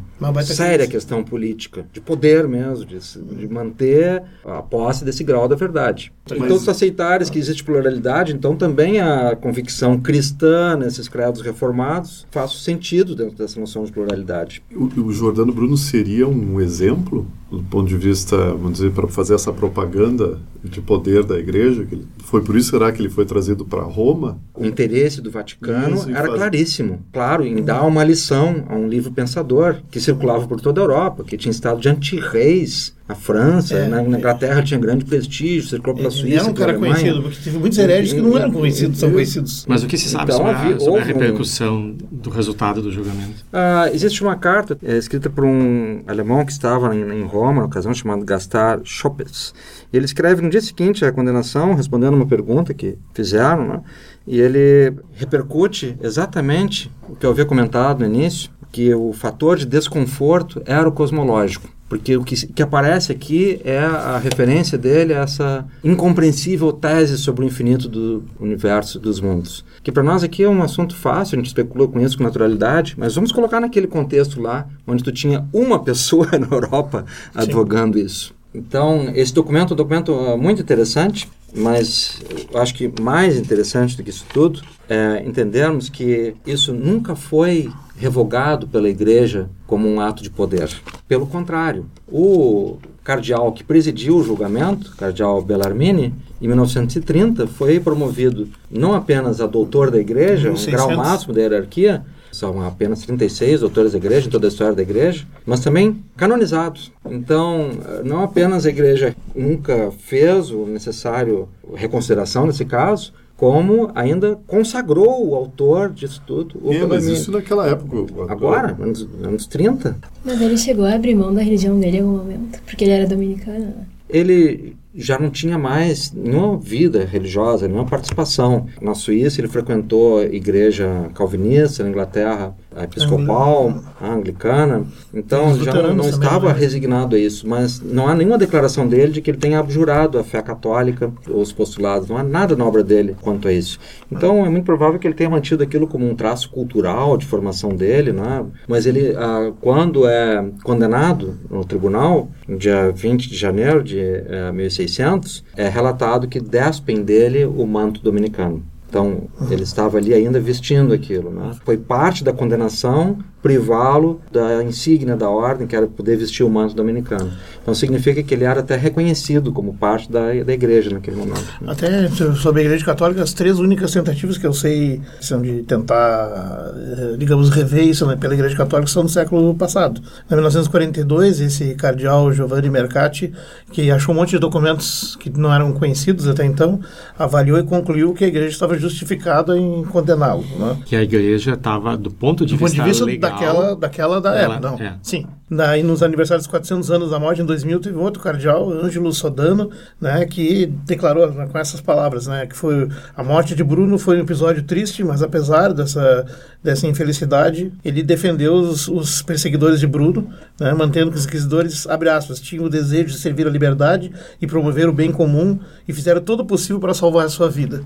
séria 0.55 0.77
crise. 0.79 0.91
questão 0.91 1.23
política, 1.23 1.85
de 1.91 1.99
poder 2.01 2.47
mesmo, 2.47 2.85
de, 2.85 2.97
de 2.99 3.47
manter 3.47 4.23
a 4.45 4.61
posse 4.61 5.03
desse 5.03 5.23
grau 5.23 5.47
da 5.47 5.55
verdade. 5.55 6.11
Mas- 6.29 6.39
Então, 6.41 6.57
se 6.59 6.69
aceitares 6.69 7.29
que 7.29 7.37
existe 7.37 7.63
pluralidade, 7.63 8.33
então 8.33 8.55
também 8.55 8.99
a 8.99 9.35
convicção 9.35 9.99
cristã 9.99 10.75
nesses 10.75 11.07
credos 11.07 11.41
reformados 11.41 12.25
faz 12.31 12.51
sentido 12.63 13.15
dentro 13.15 13.35
dessa 13.37 13.59
noção 13.59 13.83
de 13.83 13.91
pluralidade. 13.91 14.63
O, 14.73 14.85
o 15.01 15.11
Jordano 15.11 15.53
Bruno 15.53 15.77
seria 15.77 16.27
um 16.27 16.59
exemplo 16.61 17.27
do 17.51 17.61
ponto 17.63 17.87
de 17.87 17.95
vista, 17.95 18.35
vamos 18.53 18.73
dizer, 18.73 18.91
para 18.91 19.07
fazer 19.07 19.35
essa 19.35 19.53
propaganda 19.53 20.39
de 20.63 20.81
poder 20.81 21.23
da 21.23 21.37
igreja? 21.37 21.85
Que 21.85 21.95
ele- 21.95 22.07
foi 22.23 22.41
por 22.41 22.55
isso 22.57 22.71
será 22.71 22.91
que 22.91 23.01
ele 23.01 23.09
foi 23.09 23.23
trazido 23.25 23.63
para 23.63 23.83
Roma? 23.83 24.39
O 24.55 24.65
interesse 24.65 25.21
do 25.21 25.29
Vaticano 25.29 25.95
Isso, 25.95 26.09
era 26.09 26.25
faz- 26.27 26.33
claríssimo, 26.39 26.99
claro, 27.13 27.45
em 27.45 27.61
dar 27.63 27.83
uma 27.83 28.03
lição 28.03 28.65
a 28.67 28.75
um 28.75 28.87
livro 28.87 29.11
pensador 29.11 29.77
que 29.91 29.99
circulava 30.05 30.47
por 30.47 30.59
toda 30.61 30.79
a 30.79 30.83
Europa, 30.83 31.23
que 31.23 31.35
tinha 31.37 31.51
estado 31.51 31.79
de 31.79 31.89
anti-reis 31.89 32.93
na 33.07 33.13
França, 33.13 33.75
É, 33.75 33.87
na, 33.87 34.01
na 34.01 34.17
Inglaterra 34.17 34.63
tinha 34.63 34.79
grande 34.79 35.05
prestígio, 35.05 35.69
circulou 35.69 35.95
pela 35.95 36.07
Ele 36.09 36.15
Suíça, 36.17 36.39
era 36.41 36.49
um 36.49 36.53
cara 36.55 36.71
Alemanha. 36.71 36.93
conhecido, 36.95 37.21
porque 37.21 37.37
teve 37.43 37.57
muitos 37.59 37.77
hereges 37.77 38.13
que 38.13 38.21
não 38.21 38.35
eram 38.35 38.51
conhecidos, 38.51 38.97
são 38.99 39.11
conhecidos. 39.11 39.63
Mas 39.67 39.83
o 39.83 39.87
que 39.87 39.95
se 39.95 40.09
sabe 40.09 40.23
Então, 40.33 40.37
sobre, 40.37 40.51
a, 40.53 40.79
sobre 40.79 40.83
a 40.85 40.89
houve 40.91 41.01
um- 41.03 41.05
repercussão 41.19 41.95
do 42.11 42.29
resultado 42.31 42.81
do 42.81 42.91
julgamento? 42.91 43.45
Ah, 43.53 43.89
existe 43.93 44.23
uma 44.23 44.35
carta 44.35 44.75
é, 44.83 44.97
escrita 44.97 45.29
por 45.29 45.43
um 45.45 46.01
alemão 46.07 46.43
que 46.43 46.51
estava 46.51 46.95
em, 46.95 47.01
em 47.19 47.23
Roma, 47.23 47.59
na 47.61 47.65
ocasião, 47.67 47.93
chamado 47.93 48.25
Gaspar 48.25 48.79
Schoppes. 48.83 49.53
Ele 49.93 50.05
escreve 50.05 50.41
no 50.41 50.49
dia 50.49 50.61
seguinte 50.61 51.05
à 51.05 51.11
condenação, 51.11 51.75
respondendo 51.75 52.15
uma 52.15 52.25
pergunta 52.25 52.73
que 52.73 52.97
fizeram, 53.13 53.67
né? 53.67 53.81
e 54.27 54.39
ele 54.41 54.91
repercute 55.13 55.95
exatamente 56.01 56.91
o 57.07 57.15
que 57.15 57.23
eu 57.23 57.29
havia 57.29 57.45
comentado 57.45 57.99
no 57.99 58.07
início, 58.07 58.49
que 58.75 58.93
o 58.93 59.13
fator 59.13 59.55
de 59.55 59.65
desconforto 59.65 60.61
era 60.65 60.89
o 60.89 60.91
cosmológico. 60.91 61.69
Porque 61.87 62.17
o 62.17 62.25
que, 62.25 62.35
que 62.47 62.61
aparece 62.61 63.09
aqui 63.09 63.61
é 63.63 63.79
a 63.79 64.17
referência 64.17 64.77
dele 64.77 65.13
a 65.13 65.21
essa 65.21 65.65
incompreensível 65.81 66.73
tese 66.73 67.17
sobre 67.17 67.45
o 67.45 67.47
infinito 67.47 67.87
do 67.87 68.25
universo 68.37 68.99
dos 68.99 69.21
mundos. 69.21 69.63
Que 69.81 69.93
para 69.93 70.03
nós 70.03 70.25
aqui 70.25 70.43
é 70.43 70.49
um 70.49 70.61
assunto 70.61 70.93
fácil, 70.93 71.35
a 71.35 71.39
gente 71.39 71.47
especula 71.47 71.87
com 71.87 72.01
isso 72.01 72.17
com 72.17 72.25
naturalidade, 72.25 72.95
mas 72.97 73.15
vamos 73.15 73.31
colocar 73.31 73.61
naquele 73.61 73.87
contexto 73.87 74.41
lá, 74.41 74.67
onde 74.85 75.05
tu 75.05 75.11
tinha 75.13 75.47
uma 75.53 75.79
pessoa 75.85 76.27
na 76.37 76.47
Europa 76.53 77.05
advogando 77.33 77.97
isso. 77.97 78.35
Então, 78.53 79.09
esse 79.15 79.33
documento 79.33 79.71
é 79.71 79.73
um 79.73 79.77
documento 79.77 80.13
ah, 80.13 80.35
muito 80.35 80.61
interessante, 80.61 81.29
mas 81.55 82.21
acho 82.53 82.73
que 82.73 82.91
mais 83.01 83.37
interessante 83.37 83.95
do 83.95 84.03
que 84.03 84.09
isso 84.09 84.25
tudo 84.33 84.61
é 84.89 85.23
entendermos 85.25 85.87
que 85.87 86.35
isso 86.45 86.73
nunca 86.73 87.15
foi 87.15 87.71
revogado 87.97 88.67
pela 88.67 88.89
igreja 88.89 89.49
como 89.65 89.87
um 89.87 89.99
ato 89.99 90.21
de 90.21 90.29
poder. 90.29 90.69
Pelo 91.07 91.25
contrário, 91.25 91.85
o 92.07 92.77
cardeal 93.03 93.51
que 93.53 93.63
presidiu 93.63 94.17
o 94.17 94.23
julgamento, 94.23 94.95
cardeal 94.97 95.41
Bellarmine, 95.41 96.13
em 96.41 96.47
1930 96.47 97.47
foi 97.47 97.79
promovido 97.79 98.47
não 98.69 98.93
apenas 98.93 99.39
a 99.39 99.47
doutor 99.47 99.91
da 99.91 99.99
igreja, 99.99 100.49
um 100.49 100.53
1600. 100.53 100.73
grau 100.73 100.97
máximo 100.97 101.33
da 101.33 101.41
hierarquia, 101.41 102.03
são 102.31 102.61
apenas 102.61 103.01
36 103.03 103.61
doutores 103.61 103.93
da 103.93 103.97
igreja 103.97 104.27
em 104.27 104.29
toda 104.29 104.45
a 104.45 104.49
história 104.49 104.75
da 104.75 104.81
igreja, 104.81 105.25
mas 105.45 105.61
também 105.61 106.03
canonizados. 106.17 106.91
Então, 107.09 107.69
não 108.03 108.21
apenas 108.21 108.65
a 108.65 108.69
igreja 108.69 109.15
nunca 109.33 109.89
fez 109.99 110.51
o 110.51 110.65
necessário 110.65 111.47
reconsideração 111.73 112.45
nesse 112.45 112.65
caso, 112.65 113.13
como 113.37 113.91
ainda 113.93 114.39
consagrou 114.47 115.27
o 115.27 115.35
autor 115.35 115.89
disso 115.91 116.21
tudo, 116.25 116.57
o 116.63 116.71
É, 116.71 116.85
mas 116.85 117.05
isso 117.05 117.31
naquela 117.31 117.67
época. 117.67 118.31
Agora, 118.31 118.75
anos, 118.79 119.07
anos 119.21 119.45
30, 119.47 119.97
Mas 120.23 120.41
ele 120.41 120.57
chegou 120.57 120.85
a 120.85 120.93
abrir 120.93 121.15
mão 121.15 121.33
da 121.33 121.41
religião 121.41 121.77
dele 121.79 121.97
em 121.97 122.01
algum 122.01 122.17
momento, 122.17 122.61
porque 122.65 122.85
ele 122.85 122.91
era 122.91 123.07
dominicano. 123.07 123.65
né? 123.65 123.85
ele 124.09 124.75
já 124.95 125.19
não 125.19 125.29
tinha 125.29 125.57
mais 125.57 126.11
nenhuma 126.13 126.57
vida 126.57 127.05
religiosa, 127.05 127.67
nenhuma 127.67 127.85
participação. 127.85 128.67
Na 128.81 128.93
Suíça 128.93 129.41
ele 129.41 129.47
frequentou 129.47 130.19
a 130.19 130.23
igreja 130.23 131.09
calvinista, 131.13 131.83
na 131.83 131.89
Inglaterra 131.89 132.55
a 132.75 132.83
episcopal, 132.83 133.73
a 134.01 134.13
anglicana. 134.13 134.85
Então 135.13 135.57
já 135.57 135.73
não, 135.73 135.81
não 135.81 136.03
também, 136.03 136.09
estava 136.09 136.53
né? 136.53 136.59
resignado 136.59 137.15
a 137.15 137.19
isso. 137.19 137.47
Mas 137.47 137.79
não 137.79 138.07
há 138.07 138.13
nenhuma 138.13 138.37
declaração 138.37 138.87
dele 138.87 139.13
de 139.13 139.21
que 139.21 139.31
ele 139.31 139.37
tenha 139.37 139.59
abjurado 139.59 140.19
a 140.19 140.23
fé 140.23 140.41
católica 140.41 141.11
os 141.29 141.53
postulados. 141.53 142.09
Não 142.09 142.17
há 142.17 142.23
nada 142.23 142.55
na 142.55 142.65
obra 142.65 142.83
dele 142.83 143.15
quanto 143.21 143.47
a 143.47 143.53
isso. 143.53 143.79
Então 144.11 144.45
é 144.45 144.49
muito 144.49 144.65
provável 144.65 144.99
que 144.99 145.07
ele 145.07 145.15
tenha 145.15 145.29
mantido 145.29 145.63
aquilo 145.63 145.87
como 145.87 146.09
um 146.09 146.15
traço 146.15 146.49
cultural 146.49 147.17
de 147.17 147.25
formação 147.25 147.69
dele, 147.69 148.11
né? 148.11 148.45
Mas 148.67 148.85
ele, 148.85 149.15
ah, 149.15 149.51
quando 149.61 150.07
é 150.07 150.45
condenado 150.63 151.37
no 151.49 151.63
tribunal, 151.63 152.29
no 152.47 152.57
dia 152.57 152.91
20 152.91 153.29
de 153.29 153.35
janeiro 153.35 153.83
de 153.83 153.99
eh, 153.99 154.51
1600, 154.51 155.43
é 155.55 155.67
relatado 155.67 156.27
que 156.27 156.39
despem 156.39 157.03
dele 157.03 157.45
o 157.45 157.65
manto 157.65 158.01
dominicano. 158.01 158.63
Então, 158.87 159.27
ele 159.49 159.63
estava 159.63 159.97
ali 159.97 160.13
ainda 160.13 160.39
vestindo 160.39 160.93
aquilo. 160.93 161.29
Né? 161.29 161.51
Foi 161.65 161.75
parte 161.75 162.23
da 162.23 162.31
condenação 162.31 163.17
privá-lo 163.45 164.19
da 164.31 164.63
insígnia 164.63 165.15
da 165.15 165.29
ordem, 165.29 165.67
que 165.67 165.75
era 165.75 165.85
poder 165.85 166.17
vestir 166.17 166.43
o 166.43 166.49
manto 166.49 166.73
dominicano. 166.73 167.31
Então, 167.61 167.75
significa 167.75 168.23
que 168.23 168.33
ele 168.33 168.43
era 168.43 168.61
até 168.61 168.75
reconhecido 168.75 169.51
como 169.51 169.71
parte 169.75 170.11
da, 170.11 170.33
da 170.43 170.51
igreja 170.51 170.89
naquele 170.89 171.15
momento. 171.15 171.45
né? 171.61 171.71
Até 171.71 172.09
sobre 172.37 172.63
a 172.63 172.65
Igreja 172.65 172.83
Católica, 172.83 173.21
as 173.21 173.33
três 173.33 173.59
únicas 173.59 173.93
tentativas 173.93 174.39
que 174.39 174.47
eu 174.47 174.53
sei 174.53 174.99
são 175.21 175.43
de 175.43 175.61
tentar, 175.61 176.73
eh, 176.75 177.17
digamos, 177.19 177.51
rever 177.51 177.83
isso 177.83 178.07
né, 178.07 178.15
pela 178.15 178.33
Igreja 178.33 178.55
Católica 178.55 178.89
são 178.89 179.03
do 179.03 179.09
século 179.09 179.53
passado. 179.53 180.01
Em 180.27 180.33
1942, 180.33 181.39
esse 181.39 181.75
cardeal 181.75 182.33
Giovanni 182.33 182.71
Mercati, 182.71 183.31
que 183.71 183.91
achou 183.91 184.15
um 184.15 184.17
monte 184.17 184.31
de 184.31 184.39
documentos 184.39 185.15
que 185.17 185.29
não 185.29 185.53
eram 185.53 185.71
conhecidos 185.71 186.27
até 186.27 186.43
então, 186.43 186.79
avaliou 187.15 187.59
e 187.59 187.63
concluiu 187.63 188.11
que 188.15 188.25
a 188.25 188.27
Igreja 188.27 188.49
estava 188.49 188.75
justificada 188.75 189.55
em 189.55 189.83
condená-lo. 189.83 190.43
Né? 190.57 190.77
Que 190.83 190.95
a 190.95 191.03
igreja 191.03 191.53
estava, 191.53 191.95
do 191.95 192.09
ponto 192.09 192.43
de 192.43 192.55
Do 192.55 192.59
ponto 192.59 192.69
vista, 192.69 192.83
de 192.83 192.89
vista 192.89 193.05
legal, 193.05 193.34
daquela, 193.35 193.75
daquela 193.75 194.21
da 194.21 194.35
ela- 194.35 194.55
época, 194.55 194.71
não. 194.71 194.77
é. 194.85 194.95
Sim. 195.01 195.27
Daí, 195.47 195.83
nos 195.83 196.01
aniversários 196.01 196.47
dos 196.47 196.49
400 196.49 196.89
anos 196.89 197.11
da 197.11 197.19
morte, 197.19 197.39
em 197.39 197.45
2000, 197.45 197.79
teve 197.79 197.95
outro 197.97 198.19
cardeal, 198.19 198.67
Ângelo 198.71 199.13
Sodano, 199.13 199.69
né, 200.01 200.25
que 200.25 200.65
declarou 200.65 201.31
né, 201.31 201.47
com 201.51 201.57
essas 201.59 201.79
palavras, 201.79 202.25
né, 202.25 202.47
que 202.47 202.55
foi 202.55 202.89
a 203.15 203.23
morte 203.23 203.53
de 203.53 203.63
Bruno 203.63 203.99
foi 203.99 204.17
um 204.17 204.21
episódio 204.21 204.63
triste, 204.63 205.03
mas 205.03 205.21
apesar 205.21 205.71
dessa, 205.71 206.25
dessa 206.63 206.87
infelicidade, 206.87 207.71
ele 207.85 208.01
defendeu 208.01 208.55
os, 208.55 208.87
os 208.87 209.21
perseguidores 209.21 209.79
de 209.79 209.85
Bruno, 209.85 210.27
né, 210.59 210.73
mantendo 210.73 211.11
que 211.11 211.17
os 211.17 211.27
inquisidores, 211.27 211.85
abre 211.85 212.09
aspas, 212.09 212.39
tinham 212.39 212.65
o 212.65 212.69
desejo 212.69 213.09
de 213.09 213.19
servir 213.19 213.45
a 213.45 213.51
liberdade 213.51 214.11
e 214.41 214.47
promover 214.47 214.89
o 214.89 214.93
bem 214.93 215.11
comum 215.11 215.59
e 215.87 215.93
fizeram 215.93 216.21
todo 216.21 216.39
o 216.39 216.45
possível 216.45 216.79
para 216.79 216.95
salvar 216.95 217.27
a 217.27 217.29
sua 217.29 217.49
vida. 217.51 217.83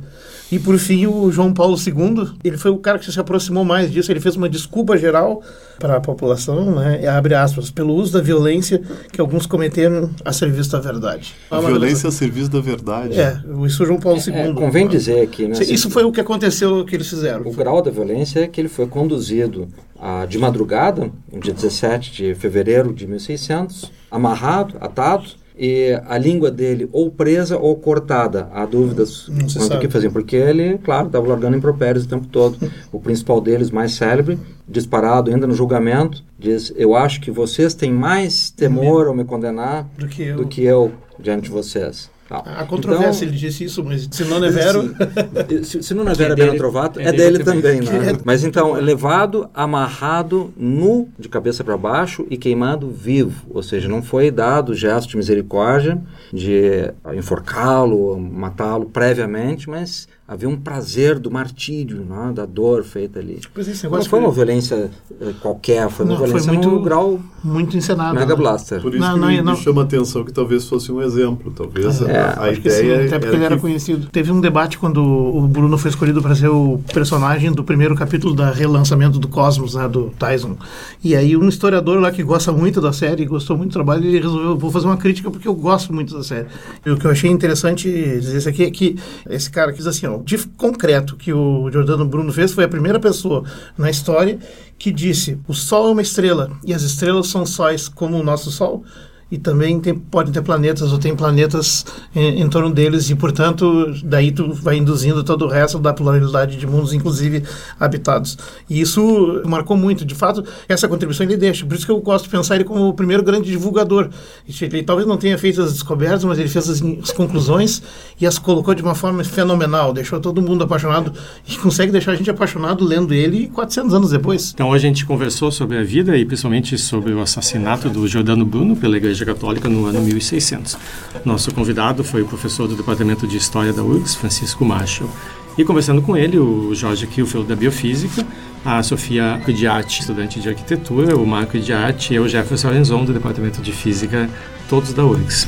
E 0.49 0.57
por 0.57 0.77
fim, 0.79 1.05
o 1.07 1.29
João 1.29 1.53
Paulo 1.53 1.75
II, 1.77 2.31
ele 2.41 2.57
foi 2.57 2.71
o 2.71 2.77
cara 2.77 2.97
que 2.97 3.11
se 3.11 3.19
aproximou 3.19 3.65
mais 3.65 3.91
disso, 3.91 4.09
ele 4.11 4.21
fez 4.21 4.37
uma 4.37 4.47
desculpa 4.47 4.97
geral 4.97 5.43
para 5.77 5.97
a 5.97 6.01
população, 6.01 6.73
né, 6.73 7.05
abre 7.05 7.35
aspas, 7.35 7.48
pelo 7.73 7.93
uso 7.93 8.13
da 8.13 8.21
violência 8.21 8.81
que 9.11 9.19
alguns 9.19 9.45
cometeram 9.45 10.09
a 10.23 10.33
serviço 10.33 10.71
da 10.71 10.79
verdade. 10.79 11.33
A 11.49 11.59
violência 11.59 12.09
a 12.09 12.11
serviço 12.11 12.49
da 12.49 12.59
verdade. 12.59 13.19
É, 13.19 13.41
isso 13.65 13.85
João 13.85 13.99
Paulo 13.99 14.19
II. 14.19 14.33
É, 14.33 14.53
convém 14.53 14.87
dizer 14.87 15.21
aqui, 15.21 15.47
né? 15.47 15.57
Isso 15.61 15.89
foi 15.89 16.03
o 16.03 16.11
que 16.11 16.21
aconteceu, 16.21 16.83
que 16.85 16.95
eles 16.95 17.09
fizeram. 17.09 17.41
O 17.45 17.53
grau 17.53 17.81
da 17.81 17.91
violência 17.91 18.41
é 18.41 18.47
que 18.47 18.59
ele 18.59 18.69
foi 18.69 18.87
conduzido 18.87 19.67
ah, 19.99 20.25
de 20.25 20.37
madrugada, 20.37 21.11
no 21.31 21.39
dia 21.39 21.53
17 21.53 22.11
de 22.11 22.35
fevereiro 22.35 22.93
de 22.93 23.05
1600, 23.05 23.91
amarrado, 24.09 24.75
atado, 24.79 25.29
e 25.59 25.99
a 26.07 26.17
língua 26.17 26.49
dele 26.49 26.87
ou 26.93 27.11
presa 27.11 27.57
ou 27.57 27.75
cortada. 27.75 28.47
Há 28.53 28.65
dúvidas 28.65 29.27
Não 29.27 29.39
quanto 29.39 29.51
sabe. 29.51 29.81
que 29.81 29.91
faziam, 29.91 30.11
porque 30.11 30.37
ele, 30.37 30.77
claro, 30.77 31.07
estava 31.07 31.27
largando 31.27 31.57
impropérios 31.57 32.05
o 32.05 32.07
tempo 32.07 32.27
todo. 32.27 32.57
O 32.93 32.99
principal 32.99 33.41
deles, 33.41 33.69
mais 33.69 33.91
célebre, 33.91 34.39
disparado 34.69 35.31
ainda 35.31 35.47
no 35.47 35.53
julgamento, 35.55 36.23
diz: 36.37 36.71
Eu 36.75 36.95
acho 36.95 37.19
que 37.21 37.31
vocês 37.31 37.73
têm 37.73 37.91
mais 37.91 38.49
temor 38.51 39.07
ao 39.07 39.15
me 39.15 39.23
condenar 39.25 39.87
Do 39.97 40.07
que 40.07 40.21
eu. 40.23 40.37
do 40.37 40.47
que 40.47 40.63
eu 40.63 40.91
diante 41.19 41.43
de 41.45 41.49
vocês. 41.49 42.09
Tal. 42.29 42.43
Há 42.45 42.63
controvérsia, 42.63 43.25
Então, 43.25 43.29
ele 43.29 43.37
disse 43.37 43.63
isso, 43.63 43.83
mas 43.83 44.07
se 44.11 44.23
não 44.25 44.43
é 44.45 44.51
vero... 44.51 44.93
Se, 45.65 45.81
se 45.81 45.93
não 45.95 46.07
é 46.07 46.13
Vera 46.13 46.35
dele- 46.35 46.49
Beno 46.49 46.59
Trovato, 46.59 46.99
é 46.99 47.05
é, 47.05 47.11
dele 47.11 47.39
dele 47.39 47.43
também. 47.43 47.79
também, 47.81 47.99
né? 48.13 48.19
Mas 48.23 48.43
então, 48.43 48.77
é 48.77 48.79
levado, 48.79 49.49
amarrado, 49.51 50.53
nu, 50.55 51.09
de 51.17 51.27
cabeça 51.27 51.63
para 51.63 51.75
baixo 51.75 52.27
e 52.29 52.37
queimado 52.37 52.87
vivo. 52.91 53.47
Ou 53.49 53.63
seja, 53.63 53.89
não 53.89 54.03
foi 54.03 54.29
dado 54.29 54.75
gesto 54.75 55.09
de 55.09 55.17
misericórdia, 55.17 55.99
de 56.31 56.91
enforcá-lo, 57.15 58.19
matá-lo 58.19 58.85
previamente, 58.85 59.67
mas 59.67 60.07
havia 60.29 60.47
um 60.47 60.55
prazer 60.55 61.17
do 61.17 61.31
martírio, 61.31 62.05
né? 62.07 62.31
da 62.35 62.45
dor 62.45 62.83
feita 62.83 63.17
ali. 63.17 63.39
Pois 63.51 63.67
é, 63.67 63.71
esse 63.71 63.87
Não 63.89 64.01
foi 64.03 64.19
uma 64.19 64.29
violência 64.31 64.91
eh, 65.19 65.33
qualquer, 65.41 65.89
foi 65.89 66.05
uma 66.05 66.11
Não, 66.11 66.19
foi 66.19 66.27
violência 66.27 66.53
muito- 66.53 66.69
no 66.69 66.81
grau 66.83 67.19
muito 67.43 67.75
encenado. 67.75 68.13
Mega 68.13 68.27
né? 68.27 68.35
Blaster. 68.35 68.79
Por 68.79 68.93
isso 68.93 69.01
Não, 69.03 69.15
que 69.15 69.19
não, 69.19 69.27
me, 69.27 69.41
não. 69.41 69.53
me 69.53 69.57
chama 69.57 69.81
a 69.81 69.83
atenção 69.85 70.23
que 70.23 70.31
talvez 70.31 70.67
fosse 70.69 70.91
um 70.91 71.01
exemplo. 71.01 71.51
Talvez 71.55 72.01
É, 72.03 72.19
a, 72.19 72.25
a 72.33 72.43
Acho 72.49 72.61
que 72.61 72.69
sim, 72.69 72.83
ideia 72.85 73.05
até 73.07 73.17
porque 73.19 73.35
ele 73.35 73.43
era 73.45 73.55
que 73.55 73.61
conhecido. 73.61 74.07
Teve 74.11 74.31
um 74.31 74.39
debate 74.39 74.77
quando 74.77 75.03
o 75.03 75.47
Bruno 75.47 75.75
foi 75.79 75.89
escolhido 75.89 76.21
para 76.21 76.35
ser 76.35 76.49
o 76.49 76.79
personagem 76.93 77.51
do 77.51 77.63
primeiro 77.63 77.95
capítulo 77.95 78.35
da 78.35 78.51
relançamento 78.51 79.17
do 79.17 79.27
Cosmos, 79.27 79.73
né, 79.73 79.87
do 79.87 80.11
Tyson. 80.19 80.55
E 81.03 81.15
aí 81.15 81.35
um 81.35 81.47
historiador 81.49 81.99
lá 81.99 82.11
que 82.11 82.21
gosta 82.21 82.51
muito 82.51 82.79
da 82.79 82.93
série, 82.93 83.25
gostou 83.25 83.57
muito 83.57 83.71
do 83.71 83.73
trabalho, 83.73 84.05
ele 84.05 84.19
resolveu, 84.19 84.55
vou 84.57 84.69
fazer 84.69 84.85
uma 84.85 84.97
crítica 84.97 85.31
porque 85.31 85.47
eu 85.47 85.55
gosto 85.55 85.91
muito 85.91 86.13
da 86.15 86.23
série. 86.23 86.45
E 86.85 86.91
o 86.91 86.97
que 86.97 87.05
eu 87.07 87.11
achei 87.11 87.31
interessante 87.31 87.89
dizer 87.89 88.37
isso 88.37 88.49
aqui 88.49 88.63
é 88.63 88.69
que 88.69 88.95
esse 89.29 89.49
cara 89.49 89.71
quis 89.73 89.87
assim, 89.87 90.05
ó, 90.05 90.18
de 90.23 90.37
concreto 90.49 91.15
que 91.15 91.33
o 91.33 91.69
Giordano 91.71 92.05
Bruno 92.05 92.31
fez 92.31 92.51
foi 92.51 92.63
a 92.63 92.69
primeira 92.69 92.99
pessoa 92.99 93.43
na 93.77 93.89
história 93.89 94.39
que 94.77 94.91
disse: 94.91 95.39
o 95.47 95.53
Sol 95.53 95.89
é 95.89 95.91
uma 95.91 96.01
estrela 96.01 96.51
e 96.63 96.73
as 96.73 96.81
estrelas 96.81 97.27
são 97.27 97.45
sóis 97.45 97.87
como 97.87 98.17
o 98.17 98.23
nosso 98.23 98.51
Sol. 98.51 98.83
E 99.31 99.37
também 99.37 99.79
tem, 99.79 99.93
podem 99.93 100.33
ter 100.33 100.41
planetas 100.41 100.91
ou 100.91 100.97
tem 100.97 101.15
planetas 101.15 101.85
em, 102.15 102.41
em 102.41 102.49
torno 102.49 102.71
deles 102.71 103.09
e, 103.09 103.15
portanto, 103.15 103.93
daí 104.03 104.31
tu 104.31 104.53
vai 104.53 104.77
induzindo 104.77 105.23
todo 105.23 105.45
o 105.45 105.47
resto 105.47 105.77
da 105.77 105.93
pluralidade 105.93 106.57
de 106.57 106.65
mundos, 106.65 106.93
inclusive 106.93 107.43
habitados. 107.79 108.37
E 108.69 108.81
isso 108.81 109.41
marcou 109.45 109.77
muito. 109.77 110.03
De 110.03 110.15
fato, 110.15 110.43
essa 110.67 110.87
contribuição 110.87 111.25
ele 111.25 111.37
deixa. 111.37 111.65
Por 111.65 111.75
isso 111.75 111.85
que 111.85 111.91
eu 111.91 111.99
gosto 111.99 112.25
de 112.25 112.31
pensar 112.31 112.55
ele 112.55 112.63
como 112.63 112.87
o 112.87 112.93
primeiro 112.93 113.23
grande 113.23 113.49
divulgador. 113.49 114.09
Ele 114.47 114.83
talvez 114.83 115.07
não 115.07 115.17
tenha 115.17 115.37
feito 115.37 115.61
as 115.61 115.73
descobertas, 115.73 116.23
mas 116.23 116.39
ele 116.39 116.49
fez 116.49 116.69
as, 116.69 116.81
as 116.81 117.11
conclusões 117.11 117.81
e 118.19 118.25
as 118.25 118.39
colocou 118.39 118.73
de 118.73 118.81
uma 118.81 118.95
forma 118.95 119.23
fenomenal. 119.23 119.93
Deixou 119.93 120.19
todo 120.19 120.41
mundo 120.41 120.63
apaixonado 120.63 121.13
e 121.47 121.55
consegue 121.57 121.91
deixar 121.91 122.13
a 122.13 122.15
gente 122.15 122.29
apaixonado 122.29 122.83
lendo 122.83 123.13
ele 123.13 123.47
400 123.47 123.93
anos 123.93 124.09
depois. 124.11 124.51
Então 124.53 124.69
hoje 124.69 124.85
a 124.85 124.89
gente 124.89 125.05
conversou 125.05 125.51
sobre 125.51 125.77
a 125.77 125.83
vida 125.83 126.17
e 126.17 126.25
principalmente 126.25 126.77
sobre 126.77 127.13
o 127.13 127.21
assassinato 127.21 127.89
do 127.89 128.07
Giordano 128.07 128.45
Bruno 128.45 128.75
pela 128.75 128.97
Igreja 128.97 129.18
Católica 129.25 129.69
no 129.69 129.85
ano 129.85 130.01
1600. 130.01 130.77
Nosso 131.25 131.53
convidado 131.53 132.03
foi 132.03 132.21
o 132.21 132.25
professor 132.25 132.67
do 132.67 132.75
Departamento 132.75 133.27
de 133.27 133.37
História 133.37 133.73
da 133.73 133.83
URGS, 133.83 134.15
Francisco 134.15 134.65
Marshall. 134.65 135.09
E 135.57 135.63
conversando 135.65 136.01
com 136.01 136.15
ele, 136.15 136.37
o 136.37 136.73
Jorge 136.73 137.05
Kilfeld 137.05 137.47
da 137.47 137.55
Biofísica, 137.55 138.25
a 138.63 138.81
Sofia 138.81 139.41
Cudiati, 139.43 140.01
estudante 140.01 140.39
de 140.39 140.49
Arquitetura, 140.49 141.17
o 141.17 141.25
Marco 141.25 141.57
Arte 141.73 142.13
e 142.13 142.19
o 142.19 142.27
Jefferson 142.27 142.67
Lorenzon 142.67 143.05
do 143.05 143.13
Departamento 143.13 143.61
de 143.61 143.71
Física, 143.71 144.29
todos 144.69 144.93
da 144.93 145.03
URGS. 145.03 145.47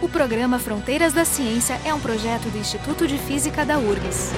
O 0.00 0.08
programa 0.08 0.58
Fronteiras 0.58 1.12
da 1.12 1.24
Ciência 1.24 1.78
é 1.84 1.92
um 1.92 2.00
projeto 2.00 2.48
do 2.48 2.58
Instituto 2.58 3.06
de 3.06 3.18
Física 3.18 3.64
da 3.64 3.78
URGS. 3.78 4.32